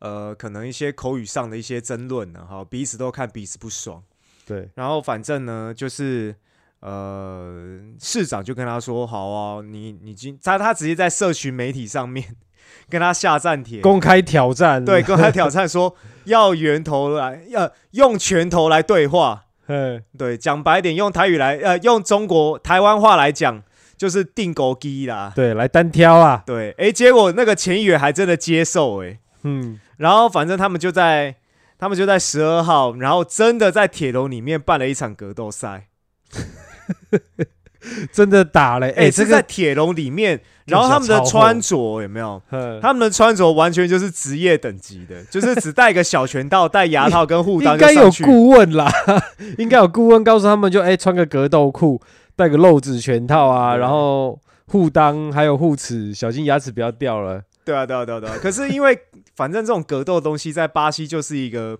[0.00, 4.02] 呃，可能一些口语上的一些争论呢，哈，彼此都看彼此不爽。
[4.44, 6.36] 对，然后反正呢，就是
[6.84, 12.36] 呃，市长就跟他说：“好啊，你你今他他直接在社群媒体上面
[12.90, 19.44] 跟他下战帖，公开挑战，对，公开挑战说要源头来，要用拳头来对话。
[19.68, 23.62] 嗯，对，讲白点，用台语来，呃，用中国台湾话来讲，
[23.96, 25.32] 就是定狗机啦。
[25.34, 29.18] 对，来单挑啊，对，哎，结果那个前议员还真的接受、哎。
[29.44, 31.36] 嗯，然后反正他们就在
[31.78, 35.86] 他们就在十二号，然后真的在铁笼里面办了一场格斗赛。
[38.12, 42.40] 真的打了，哎、哎，这个，铁笼里面，然后他们的穿着有没有？
[42.50, 48.10] 嗯他们的穿着完全就是职业等级的， 就是只带个小拳套、戴牙套跟护裆应该有。
[48.24, 48.90] 顾问啦，
[49.58, 52.00] 应该有顾问告诉他们就，哎穿个格斗裤，
[52.34, 57.42] 戴个露指拳套啊，然后护裆还有护齿，小心牙齿不要掉了。
[57.66, 58.36] 对啊，对啊，对啊，对啊。
[58.40, 58.98] 可是因为
[59.36, 61.78] 反正这种格斗的东西在巴西就是一个，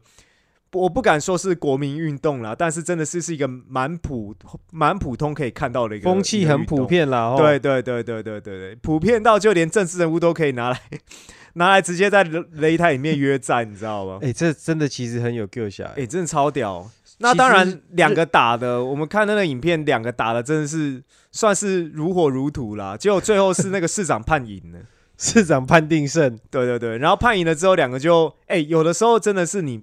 [0.74, 4.34] 我不敢说是国民运动啦，但是真的是是一个蛮普
[4.72, 6.84] 蛮普通可以看到的一个风气很普。
[6.84, 10.80] 遍啦，哦一个运动对对对对对对对，普遍到就连政治人物都可以拿来
[11.54, 14.18] 拿来直接在擂擂台里面约战，你知道吗？
[14.22, 16.90] 哎、这真的其实很有 Q 下、哎、真的超屌。
[17.18, 21.00] 那当然，两个打的，我们看那个影片，两个打的真的是
[21.30, 22.96] 算是如火如荼啦。
[22.96, 24.80] 结果最后是那个市长判赢了。
[25.16, 29.80] 市长判定胜，对对对，然后判赢了之后，两个就哎、有的时候真的是你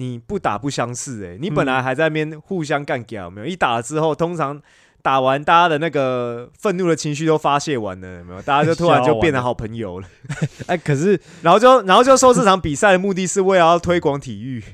[0.00, 3.46] 你不打不相识哎、你本来还在那边互相干掉，有没有？
[3.46, 4.58] 一打了之后，通常
[5.02, 8.40] 打完大家的那个愤怒的情绪都发泄完了，有没有？
[8.40, 10.08] 大家就突然就变成好朋友了，
[10.68, 14.64] 哎、可是 然后就然后就说这场比赛的目的是为了要推广体育，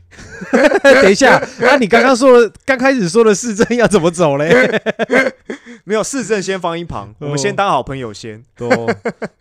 [0.82, 4.80] 等一下，啊，你刚刚说的，刚开始说的市政要怎么走嘞？
[5.82, 8.44] 没有市政先放一旁，我们先当好朋友先。
[8.56, 8.68] 都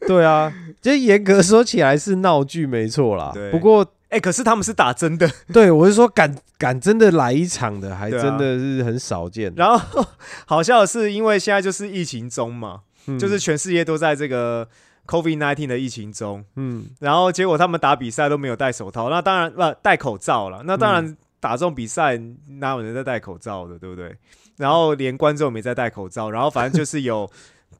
[0.07, 3.33] 对啊，这严格说起来是闹剧没错啦。
[3.51, 9.53] 不过，哎、可是他们是打真的， 对我是说敢敢真的来一场的，还真的是很少见。
[9.55, 10.05] 然后
[10.45, 14.67] 好笑的是，因为现在就是疫情中嘛，嗯就是全世界都在这个
[15.07, 20.63] COVID nineteen 的疫情中，嗯，然后结果他们打比赛都没有戴手套，那当然不、戴口罩了。
[20.65, 22.17] 那当然打这种比赛
[22.59, 24.15] 哪有人在戴口罩的，对不对？
[24.57, 27.29] 然后连观众也没在戴口罩，然后反正就是有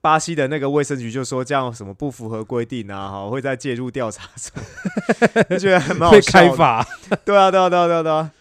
[0.06, 6.16] 巴西的那个卫生局就说这样什么不符合规定啊，哈，会再介入调查什么，就觉得还蛮好。
[6.32, 6.86] 开罚。
[7.26, 8.32] 对啊，对啊，对啊，对啊，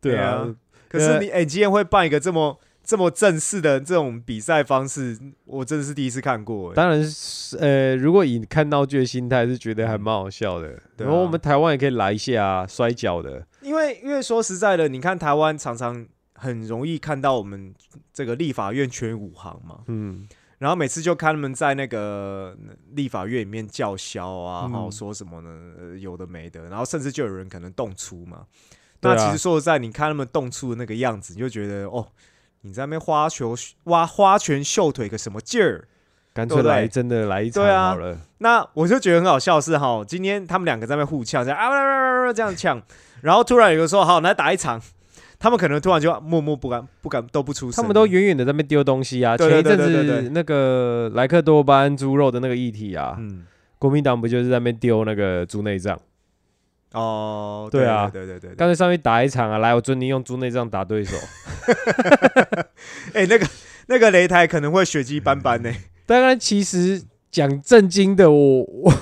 [0.00, 0.48] 对啊。
[0.88, 10.74] 可是你哎、今天会办一个这么这么正式的这种比赛方式，我真的是第一次看过、哎当然是，呃，如果以看闹剧的心态，是觉得还蛮好笑的。
[10.96, 13.46] 然后我们台湾也可以来一下啊摔跤的。
[13.60, 17.74] 因为因为说实在的，你看台湾常常很容易看到我们
[18.10, 20.26] 这个立法院全武行嘛，嗯，
[20.60, 22.54] 然后每次就看他们在那个
[22.92, 28.44] 立法院里面叫嚣啊，嗯然后说什么呢、呃有的没的，然后甚至就有人可能动粗嘛。
[29.00, 32.06] 那其实说实在，你看他们动粗的那个样子，你就觉得哦，
[32.60, 35.88] 你在那边花球挖花拳绣腿个什么劲儿？
[36.34, 38.18] 干脆来真的来一场好了。
[38.38, 42.80] 那我就觉得很好笑是哈，今天他们两个在那边互呛，这样啊这样呛，
[43.22, 44.80] 然后突然有个说好来打一场，
[45.40, 49.36] 他们可能突然就默默不敢不敢都不出声，他们都远远的在那边丢东西啊。
[49.36, 53.46] 对前一阵子那个莱克多巴胺猪肉的那个议题啊，嗯
[53.78, 55.98] 国民党不就是在那边丢那个猪内脏？
[56.92, 59.58] 哦对啊对对对对干脆上去打一场啊！
[59.58, 61.16] 来，我准你用猪内脏打对手。
[63.14, 63.46] 哎、那个
[63.86, 65.72] 那个擂台可能会血迹斑斑呢。
[66.04, 68.92] 当然，其实讲正经的，我我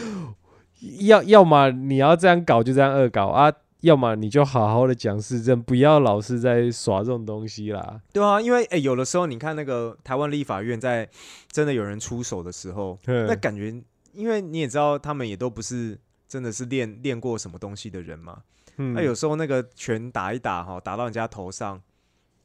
[1.02, 3.52] 要要么你要这样搞就这样恶搞啊，
[3.84, 8.00] 要么你就好好的讲市政，不要老是在耍这种东西啦。
[8.12, 11.08] 对啊，因为哎、有的时候你看那个台湾立法院在
[11.52, 13.74] 真的有人出手的时候，那那感觉，
[14.14, 18.38] 因为你也知道他们也都不是真的是练练过什么东西的人嘛。
[18.76, 21.80] 嗯那有时候那个拳打一打哈，打到人家头上，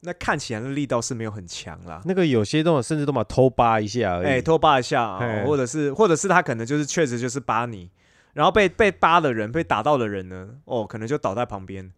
[0.02, 2.02] 那看起来的力道是没有很强啦。
[2.06, 4.28] 那个有些都有甚至都把偷扒一下而已。
[4.28, 7.90] 哎、偷扒一下、啊，或者是或者是他可能就是确实就是扒你，
[8.40, 11.92] 然后被被扒的人被打到的人呢，哦，可能就倒在旁边，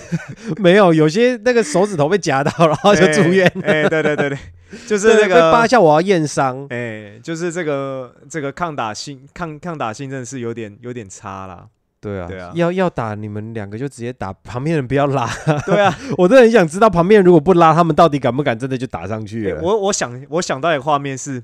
[0.56, 3.46] 没有，有些那个手指头被夹到，然后就住院。
[3.62, 4.38] 哎、哎对对对对，
[4.88, 5.34] 就是那个。
[5.34, 6.66] 被扒一下，我要验伤。
[6.70, 11.66] 哎、就是这个这个抗打性抗抗打性真的是有点有点差啦。
[12.00, 15.28] 对啊，对啊要要打你们两个就直接打，旁边人不要拉。
[15.66, 21.42] 对啊， 我真的很想知道旁边人如果不拉，他们到底敢不敢真的就打上去我我想我想到一个画面是，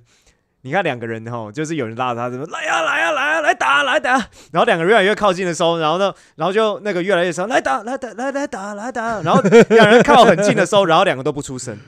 [0.62, 4.12] 你看两个人哈，就是有人拉着他，怎么来呀、来呀、来呀、来打来打，
[4.52, 9.40] 然后两个人越来越靠近的时候，然后呢，然后就那个越来越少，来打来打来来打来打，然后
[9.70, 11.78] 两人靠很近的时候，然后两个都不出声，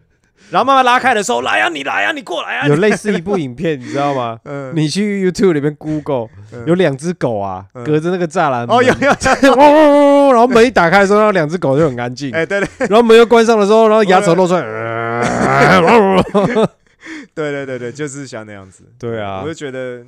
[0.50, 4.38] 然后慢慢拉开的时候，来呀、你来呀、你过来呀、有类似一部影片，你知道吗？
[4.44, 4.72] 嗯。
[4.76, 6.64] 你去 YouTube 里面 Google，嗯。
[6.66, 7.82] 有两只狗啊，嗯。
[7.82, 9.10] 隔着那个栅栏，哦有有，
[9.56, 12.68] 汪汪汪汪汪然后门一打开的时候，然后两只狗就很安静，哎、对对。
[12.88, 15.24] 然后门又关上的时候，然后牙齿露出来， 呃
[17.34, 20.04] 对对对对，就是像那样子，对啊我就觉得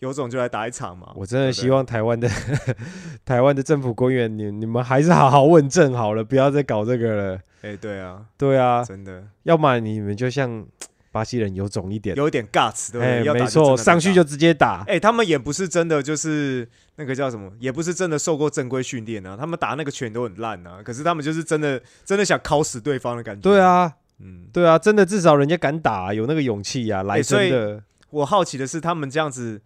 [0.00, 2.28] 有种就来打一场嘛，我真的希望台湾的
[3.24, 7.40] 台湾的政府官员，你你们还是好好问政好了，不要再搞这个了。
[7.62, 10.66] 哎、对啊，对啊，真的要么你们就像
[11.12, 13.40] 巴西人有种一点，有一点 guts，对不对？
[13.40, 14.82] 没错，上去就直接打。
[14.88, 16.66] 哎、他们也不是真的，就是
[16.96, 19.36] 那个叫什么，也不是真的受过正规训练啊。
[19.38, 23.42] 他们打那个拳都很烂啊，可是他们就是真的真的想敲死对方的感觉。
[23.42, 27.82] 对，啊，嗯，对啊，真的至少人家敢打，有那个勇气呀，来真的。
[28.10, 29.60] 我好奇的是，他们这样子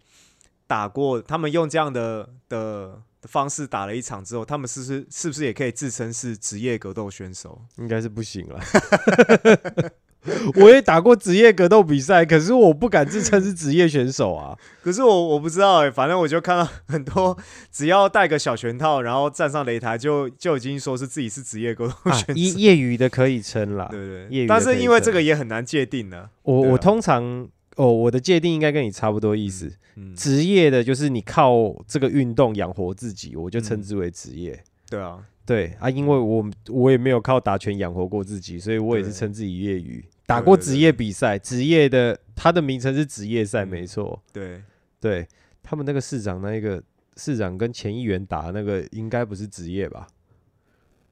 [0.65, 7.61] 打过，他们用这样的的的方式打了一场之后，他们是不是是不是也可以自称是职业格斗选手？
[7.75, 8.59] 应该是不行了。
[10.61, 14.57] 我也打过职业格斗比赛，可是我不敢自称是职业选手啊。
[14.81, 17.37] 可是我我不知道哎、反正我就看到很多
[17.71, 23.87] 只要戴个小拳套，然后站上擂台就就已经说是自己是职业格斗啊选手，业业余的可以称啦。
[23.91, 29.71] 对对业余但是因为这个也很难界定呢、我我通常哦，我的界定应该跟你差不多意思。
[29.95, 34.63] 嗯，职业的就是你靠这个运动养活自己，我就称嗯之为职业。
[34.89, 40.03] 对啊，对啊，因为我我也没有靠打拳养活过自己，所以我也是称自己业余。
[40.27, 44.21] 打过职业比赛，职业的他的名称是职业赛，嗯没错。
[44.31, 44.61] 对。
[44.99, 45.27] 对
[45.61, 46.83] 他们那个市长，那一个
[47.17, 50.07] 市长跟前议员打那个，应该不是职业吧？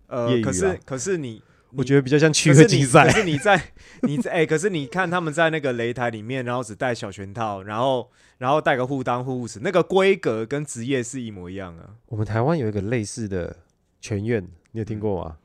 [0.07, 1.41] 呃可是可是你，
[1.71, 3.11] 我觉得比较像趣可是你味竞赛可。
[3.11, 3.61] 是你在
[4.01, 8.09] 你在哎、可是你看他们在那个擂台里面，然后只戴小拳套，然后
[8.39, 11.95] 然后戴个护裆护护齿，那个规格跟职业是一模一样啊。
[12.07, 13.55] 我们台湾有一个类似的
[14.01, 15.37] 拳院，你有听过吗？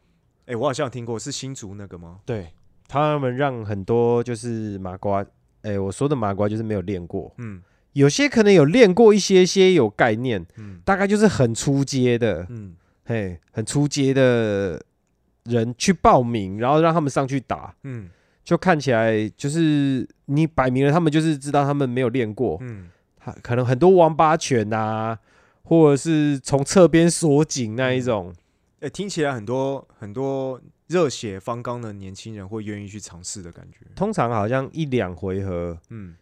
[0.47, 2.21] 哎、我好像有听过，是新竹那个吗？
[2.25, 2.55] 对，
[2.91, 5.24] 他们让很多就是麻瓜，
[5.62, 7.62] 哎、我说的麻瓜就是没有练过，嗯。
[7.93, 10.80] 有些可能有练过一些些有概念，嗯。
[10.84, 12.74] 大概就是很出街的，嗯。
[13.05, 14.82] 嘿，很出街的
[15.45, 18.11] 人去报名，然后让他们上去打，嗯。
[18.43, 25.16] 就看起来就是你摆明了他们就是知道他们没有练过，嗯，他可能很多王八拳啊，
[25.62, 28.34] 或者是从侧边锁紧那一种，
[28.80, 30.61] 哎、听起来很多很多
[30.91, 33.86] 热血方刚的年轻人会愿意去尝试的感觉。
[33.95, 36.16] 通常好像一两回合，嗯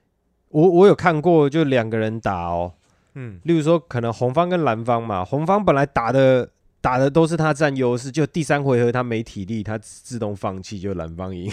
[0.51, 2.75] 我我有看过，就两个人打哦，
[3.15, 6.51] 嗯例如说可能红方跟蓝方嘛，红方本来打的
[6.83, 11.51] 打的都是他占优势，就第三回合他没体力，他自动放弃，就蓝方赢。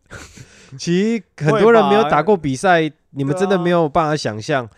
[0.78, 4.68] 其实很多人没有打过比赛，你们真的没有办法想象，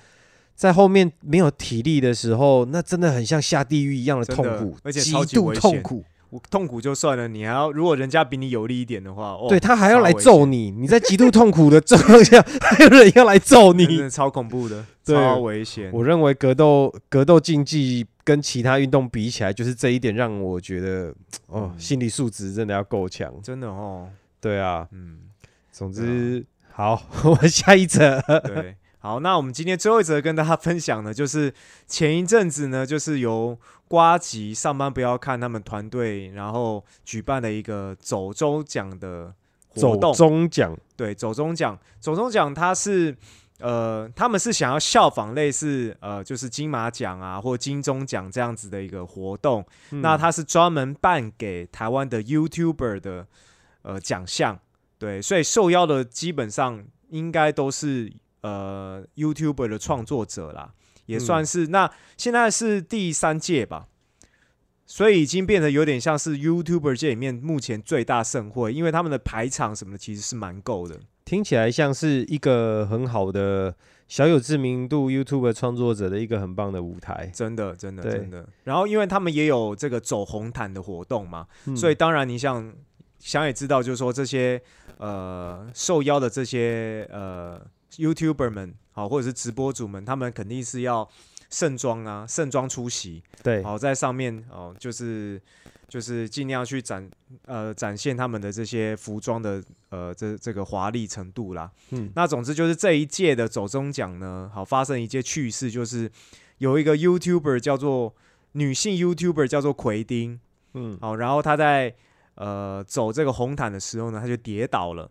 [0.55, 6.05] 在后面没有体力的时候，那真的很像下地狱一样的痛苦，而且极度痛苦。
[6.31, 13.87] 我痛苦就算了，你还要如果人家比你有力一点的话，哦，对他还要来揍你，你在极度痛苦的状况下， 还有人要来揍你。
[13.97, 15.91] 真的超恐怖的，超危险。
[15.93, 21.15] 我认为格斗格斗竞技跟其他运动比起来，就是这一点让我觉得，
[21.47, 23.33] 哦，嗯心理素质真的要够强。
[23.43, 24.09] 真的哦，
[24.41, 25.19] 对啊，嗯，
[25.71, 28.21] 总之好， 我们下一则。
[28.45, 31.53] 对，好，那我们今天最后一则跟大家分享的，就是
[31.87, 39.33] 前一阵子呢，就是由瓜吉上班不要看他们团队，然后举办的一个走中奖的
[39.69, 40.13] 活走动。
[40.13, 43.17] 中奖，对，走中奖，走中奖它是
[43.59, 49.65] 呃，他们是想要效仿类似呃，就是金马奖啊或金钟奖这样子的一个活动。
[49.91, 53.27] 那嗯它是专门办给台湾的 YouTuber 的
[53.83, 54.59] 呃奖项，
[54.99, 58.13] 对，所以受邀的基本上应该都是
[58.47, 60.73] 呃 YouTuber 的创作者啦，
[61.07, 63.87] 也算嗯是、那现在是第三届吧。
[64.89, 70.95] 所以已经变得有点像是 YouTuber 界里面目前最大盛会，因为他们的排场什么的其实是蛮够的。
[71.25, 73.75] 听起来像是一个很好的
[74.07, 77.29] 小有知名度 YouTube 创作者的一个很棒的舞台。
[77.35, 78.49] 真的，真的，真的。
[78.63, 82.73] 然后，因为他们也有这个走红毯的活动嘛，嗯所以当然你想
[83.19, 84.63] 想也知道，就是说这些
[84.99, 87.61] 呃受邀的这些呃
[87.97, 91.09] YouTuber 们，好或者是直播主们，他们肯定是要
[91.51, 95.41] 盛装啊，盛装出席，对，好在上面哦，就是
[95.89, 97.09] 就是尽量去展
[97.47, 101.71] 呃展现他们的这些服装的呃这这个华丽程度啦。
[101.91, 106.11] 嗯，那总之就是这一届的走中奖呢，好发生一件趣事，就是
[106.59, 108.15] 有一个 YouTuber 叫做
[108.53, 110.41] 女性 YouTuber 叫做奎丁，
[110.75, 111.95] 嗯，好，然后她在
[112.35, 115.11] 呃走这个红毯的时候呢，她就跌倒了。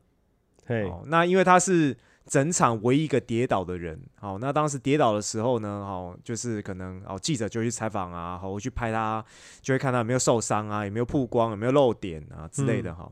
[0.66, 1.96] 嘿，哦，那因为她是
[2.28, 9.24] 整场唯一一个跌倒的人，好、那当时跌倒的时候呢，哦，就是可能哦记者就去采访啊，好、去拍他，
[9.62, 13.12] 就会看他有没有受伤啊，有没有曝光，有没有漏点啊之类的哈、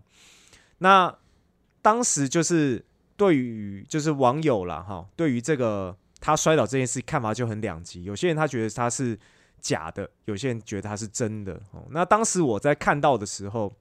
[0.79, 1.15] 那
[1.81, 2.83] 当时就是
[3.15, 9.17] 对于就是网友啦哈，对于这个他摔倒这件事看法就很两极，有些人他觉得他是
[9.61, 11.53] 假的，有些人觉得他是真的。
[11.71, 13.73] 哦，那当时我在看到的时候，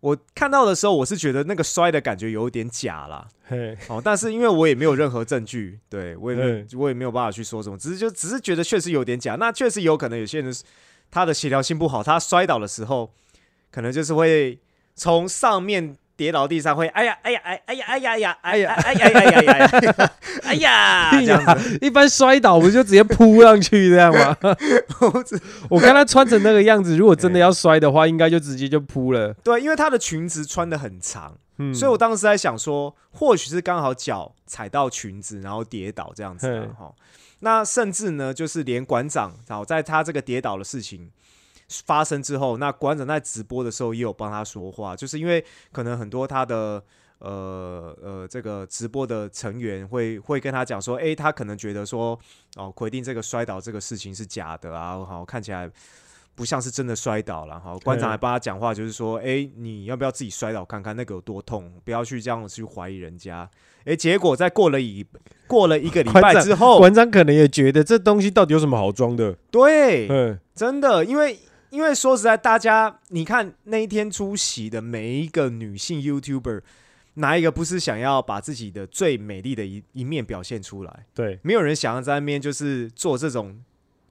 [0.00, 3.28] 我看到的时候，我是觉得那个摔的感觉有点假啦。
[3.46, 9.36] 嘿，哦，但是因为我也没有任何证据，对我也我也没有办法去说什么，只是就只是觉得确实有点假。
[9.36, 10.54] 那确实有可能有些人
[11.10, 13.12] 他的协调性不好，他摔倒的时候，
[13.70, 14.58] 可能就是会
[14.94, 20.12] 从上面跌倒地上会，哎呀，哎呀，哎，哎呀，哎呀呀，哎呀，哎呀，哎呀，哎呀，
[20.42, 24.36] 哎呀，这样子，一般摔倒不就直接扑上去这样吗？
[25.70, 29.32] 我看他穿成那个样子，如果真的要摔的话，应该就直接就扑了。
[29.42, 31.32] 对，因为他的裙子穿的很长，
[31.72, 36.92] 所以我当时在想说，或许是刚好脚踩到裙子，然后跌倒这样子哈。
[37.38, 41.10] 那甚至呢，就是连馆长，然在他这个跌倒的事情。
[41.84, 46.82] 发生之后，那馆长在直播的时候也有帮他说话，就是因为可能很多他的
[47.18, 52.18] 呃呃这个直播的成员会会跟他讲说，诶，他可能觉得说，
[52.56, 55.70] 哦，奎定这个摔倒这个事情是假的啊，好看起来。
[56.32, 61.70] 不像是真的摔倒了哈，馆长还帮他讲话，就是说，诶，你要不要自己摔倒看看那个有多痛？
[61.84, 63.50] 不要去这样去怀疑人家。
[63.84, 65.04] 诶，结果在过了一
[65.46, 69.36] 过了一个礼拜之后，馆长可能也觉得这东西到底有什么好装的？
[69.50, 71.36] 对，嗯，真的，因为
[71.70, 76.60] 因为说实在，大家你看那一天出席的每一个女性 YouTuber，
[77.14, 81.06] 哪一个不是想要把自己的最美丽的一一面表现出来？
[81.14, 83.60] 对，没有人想要在那边就是做这种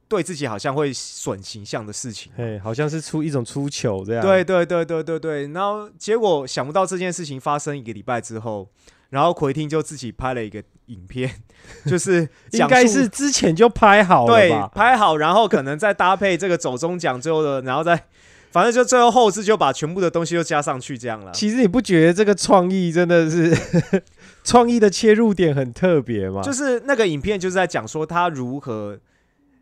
[0.08, 2.32] 对自己好像会损形象的事情。
[2.36, 4.26] 嘿，好像是出一种出糗这样。
[4.26, 8.70] 对，对对对对对，然后结果想不到这件事情发生一个礼拜之后，
[9.10, 11.32] 然后奎汀就自己拍了一个影片，
[11.88, 14.52] 就是应该是之前就拍好了对？
[14.74, 18.06] 拍好，然后可能再搭配这个走中奖最后的，然后再
[18.52, 21.32] 反正就最后后置就把全部的东西都加上去这样了。
[21.32, 23.56] 其实你不觉得这个创意真的是
[24.44, 26.42] 创意的切入点很特别吗？
[26.42, 28.98] 就是那个影片就是在讲说他如何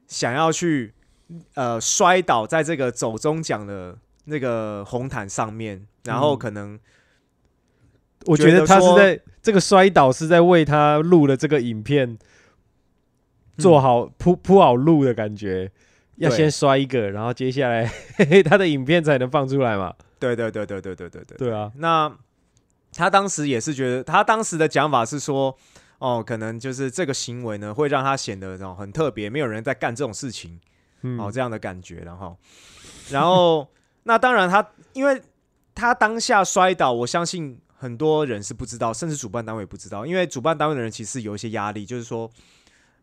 [0.08, 0.94] 想要去
[1.56, 6.80] 呃摔倒在这个走中奖的那个红毯上面，然后嗯可能
[8.28, 12.18] 我觉得他是在这个摔倒是在为他录了这个影片
[13.58, 15.72] 做好铺铺好路的感觉。
[16.18, 17.88] 要先摔一个，然后接下来
[18.44, 19.94] 他的影片才能放出来嘛？
[20.18, 21.38] 对对对对对对对对。
[21.38, 22.12] 对啊，那
[22.94, 25.56] 他当时也是觉得，他当时的讲法是说，
[26.00, 30.60] 哦，可能就是这个行为呢，会让他显得哦很特别，没有人在干这种事情，
[31.04, 32.36] 嗯，哦这样的感觉，然后，
[33.12, 33.68] 然 后
[34.02, 35.22] 那当然他，因为
[35.76, 42.30] 他当下摔倒，我相信很多人是不知道，甚至主办单位也不知道，因为主办单位的人其实有一些压力，就是说。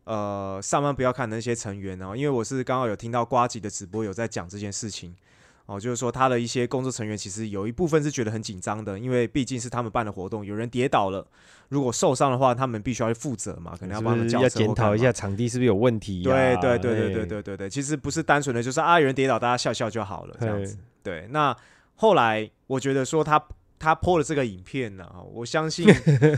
[0.06, 5.16] 呃，上班不要看那些成员哦，因为我是刚好有听到瓜吉的直播有在讲这件事情
[5.64, 11.26] 哦，就是说他的一些工作成员其实有一部分是觉得很紧张的，因为毕竟是他们办的活动，有人跌倒了，
[11.70, 16.30] 如果受伤的话，他们必须要去负责嘛，可能要帮他们检讨一下场地是不是有问题、啊。
[16.30, 20.76] 对对对对对，对对对，其实不是单纯的就是啊，有人跌倒，大家笑笑就好了这样子。
[21.02, 21.56] 对，那
[21.94, 23.42] 后来我觉得说他
[23.84, 25.86] 他 po 了这个影片呢、我相信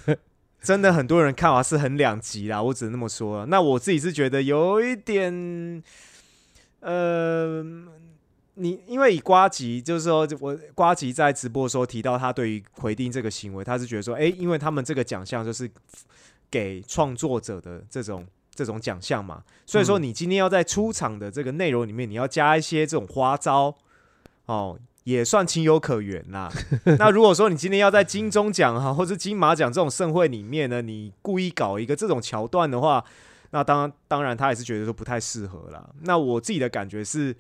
[0.61, 3.47] 真的很多人看法是很两极啦，我只能那么说。
[3.47, 5.83] 那我自己是觉得有一点，
[6.81, 7.65] 呃。
[8.59, 15.71] 你因为以瓜吉，就是说我瓜吉在直播的时候提到他对于回定这个行为，他是觉得说，诶，因为他们这个奖项就是
[16.51, 23.77] 给创作者的这种这种奖项嘛，所以说嗯你今天要在出场的这个内容里面，你要加一些这种花招，
[24.47, 26.51] 哦，也算情有可原啦。
[26.99, 33.05] 那如果说你今天要在金钟奖哈，或者金马奖这种盛会里面呢，你故意搞一个这种桥段的话，
[33.51, 35.89] 那当当然他也是觉得说不太适合啦。
[36.03, 37.33] 那我自己的感觉是，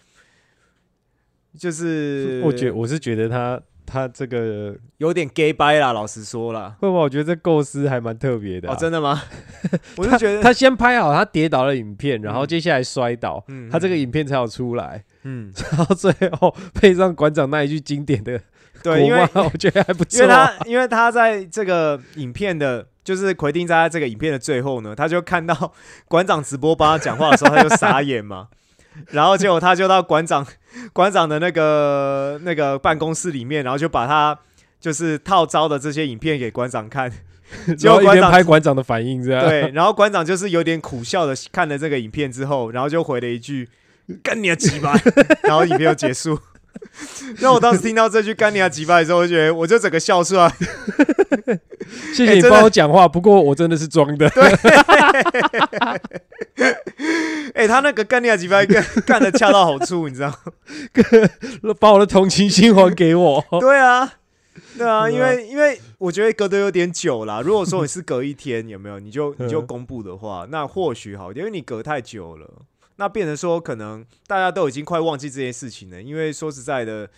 [1.58, 6.74] 就是我觉我是觉得他他这个有点 gay 掰啦，老实说啦。
[6.80, 7.00] 会不会？
[7.00, 8.74] 我觉得这构思还蛮特别的、啊。
[8.74, 9.22] 哦，真的吗？
[9.96, 18.40] 我就觉得，他先拍好他跌倒的影片，然后接下来摔倒，嗯他这个影片才有出来，嗯，然后最后配上馆长那一句经典的
[18.82, 25.72] 对，因为我觉得还不错因为他因为他在这个影片的，就是奎丁在这个影片的最后呢，他就看到
[26.08, 28.48] 馆长直播帮他讲话的时候，他就傻眼嘛。
[29.10, 30.46] 然后结果他就到馆长
[30.92, 34.38] 馆长的那个那个办公室里面，然后就把他
[34.80, 37.10] 就是套招的这些影片给馆长看，
[37.78, 39.48] 结果馆长拍馆长的反应这样。
[39.48, 43.68] 对，然后馆长就是有点苦笑的看了这个影片之后，然后就回了一句
[44.22, 44.94] “干你啊鸡巴”，
[45.44, 46.38] 然后影片就结束。
[47.40, 50.52] 那我当时听到这句“干你啊鸡巴”的时候，我就觉得我就整个笑出来。
[52.12, 54.28] 谢谢你帮我讲话，不过我真的是装的。
[57.54, 61.74] 哎、他那个“干你啊鸡巴”干干的恰到好处，你知道吗？
[61.78, 63.44] 把我的同情心还给我。
[63.60, 64.14] 对啊，
[64.76, 67.40] 对啊，因为因为我觉得隔得有点久啦。
[67.40, 72.50] 如果说你是隔一天，有没有你就你就嗯公布的话，那或许好因为你隔太久了，
[72.96, 76.02] 那变成说可能大家都已经快忘记这件事情了。
[76.02, 77.08] 因为说实在的，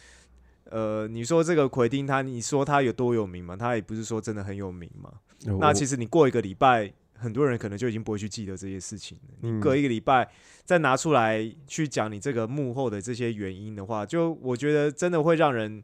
[0.65, 3.57] 呃，你说这个奎丁他，你说他有多有名嘛？
[3.57, 5.13] 他也不是说真的很有名嘛。
[5.61, 9.35] 那其实实你过一个礼拜，很多人可能就已经不会去记得这些事情了。
[9.41, 10.29] 你嗯隔一个礼拜
[10.65, 15.83] 再拿出来去讲你这个幕后的这些原因的话，就我觉得真的会让人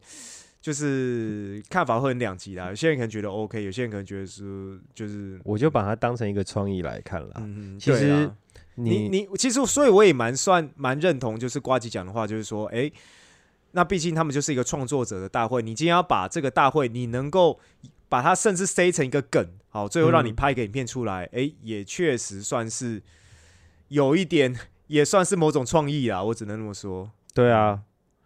[0.60, 2.68] 就是看法会很两极啦。
[2.68, 7.34] 有些人可能觉得 OK，有些人可能觉得是就是我就把它当成一个创意来看了。
[7.36, 8.28] 嗯，其实
[8.76, 12.90] 你你其实所以我也蛮算蛮认同，就是瓜吉讲的话，就是说，哎、
[13.72, 17.60] 那毕竟他们就是一个创作者的大会，你今天要把这个大会，你能够
[18.08, 23.02] 把它甚至塞成一个梗，好，最后让你嗯拍一个影片出来，哎、也确实算是
[23.88, 24.56] 有一点，
[24.88, 27.10] 也算是某种创意啦，我只能那么说。
[27.32, 27.80] 对啊，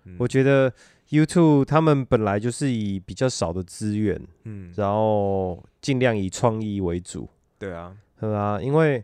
[0.05, 0.17] 嗯。
[0.19, 0.73] 我觉得
[1.11, 7.29] YouTube 他们本来就是以比较少的资源，嗯，然后尽量以创意为主，
[7.59, 9.03] 对啊，对啊，因为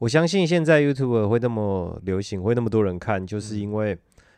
[0.00, 3.60] 我相信现在 YouTube 会那么流行，会那么多人看，就是嗯。
[3.60, 3.96] 因为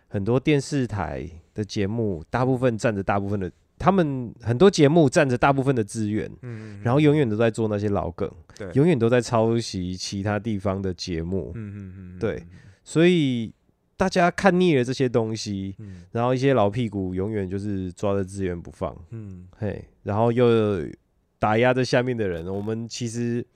[0.09, 8.69] 很多电视台的节目大部分占着大部分的，他们很多节目占着大部分的资源，嗯，然后永远都在做那些老梗，对。
[8.73, 12.43] 永远都在抄袭其他地方的节目，嗯嗯嗯，对，
[12.83, 13.55] 所以
[13.97, 19.47] 大家看腻了这些东西，嗯然后一些老屁股永远就是抓着资源不放，嗯。
[19.57, 20.85] 嘿，然后又
[21.39, 22.53] 打压着下面的人。
[22.53, 23.47] 我们其实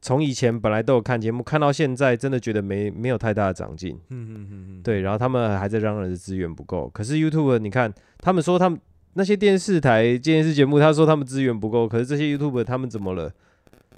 [0.00, 5.00] 从以前本来都有看节目，看到现在真的觉得没没有太大的长进，嗯嗯嗯嗯，对。
[5.00, 8.78] 然后他们还在嚷嚷着资源不够，可是 YouTube 你看，他们说他们
[9.14, 13.32] 那些电视台电视节目，他说他们资源不够，可是这些 YouTube 他们怎么了？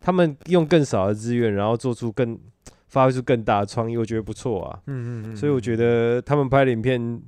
[0.01, 2.39] 他们用更少的资源，然后做出更
[2.87, 4.81] 发挥出更大的创意，我觉得不错啊。
[4.87, 7.21] 嗯嗯嗯，所以我觉得他们拍的影片，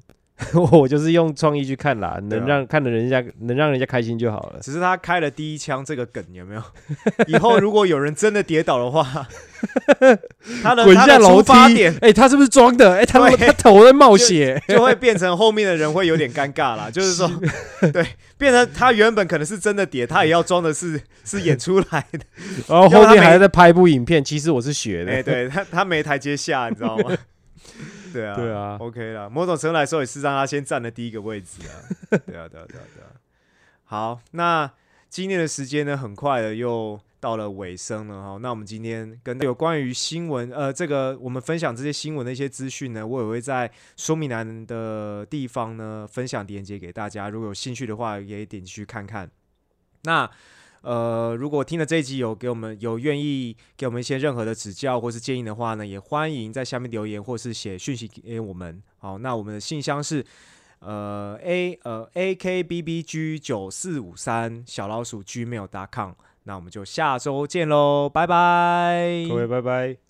[0.73, 4.61] 我就是用创意去看啦，能让看的人家能让人家开心就好了。
[4.61, 6.63] 只是他开了第一枪这个梗有没有？
[7.27, 9.29] 以后如果有人真的跌倒的话，
[10.63, 11.53] 他的滚下楼梯
[12.01, 12.95] 哎、他是不是装的？
[12.97, 16.91] 哎、他对他头在冒血，就会变成后面的人会有点尴尬啦。
[16.91, 17.31] 就是说，
[17.93, 18.05] 对，
[18.39, 22.21] 变成他原本可能是真的跌，他也要装的是是演出来的。
[22.67, 25.13] 然后后面还在拍一部影片，其实我是学的。
[25.13, 27.17] 哎、对他他没台阶下，你知道吗？
[28.13, 29.29] 对啊，对啊，OK 啦。
[29.29, 31.73] 某种程度来说，也是让他先占了第一个位置啊。
[32.11, 33.09] 对啊，对啊，对啊，对啊。
[33.85, 34.71] 好，那
[35.09, 38.39] 今天的时间呢，很快的又到了尾声了哈。
[38.41, 47.29] 那我们今天跟有关于新闻，呃，这个我们分享这些新闻的一些资讯呢，我也会在说明栏的地方呢分享链接给大家。
[47.29, 49.29] 如果有兴趣的话，也点进去看看。
[50.05, 50.31] 那
[50.83, 58.83] 呃，如果听了这一集有给我们有愿意给我们一些任何的指教或是建议的话呢，也欢迎在下面留言或是写讯息给我们。
[58.99, 60.25] 好，那我们的信箱是
[60.81, 66.13] 呃 a 呃 a k b b g 九四五三小老鼠 gmail.com。
[66.45, 70.10] 那我们就下周见喽，拜拜，各位拜拜。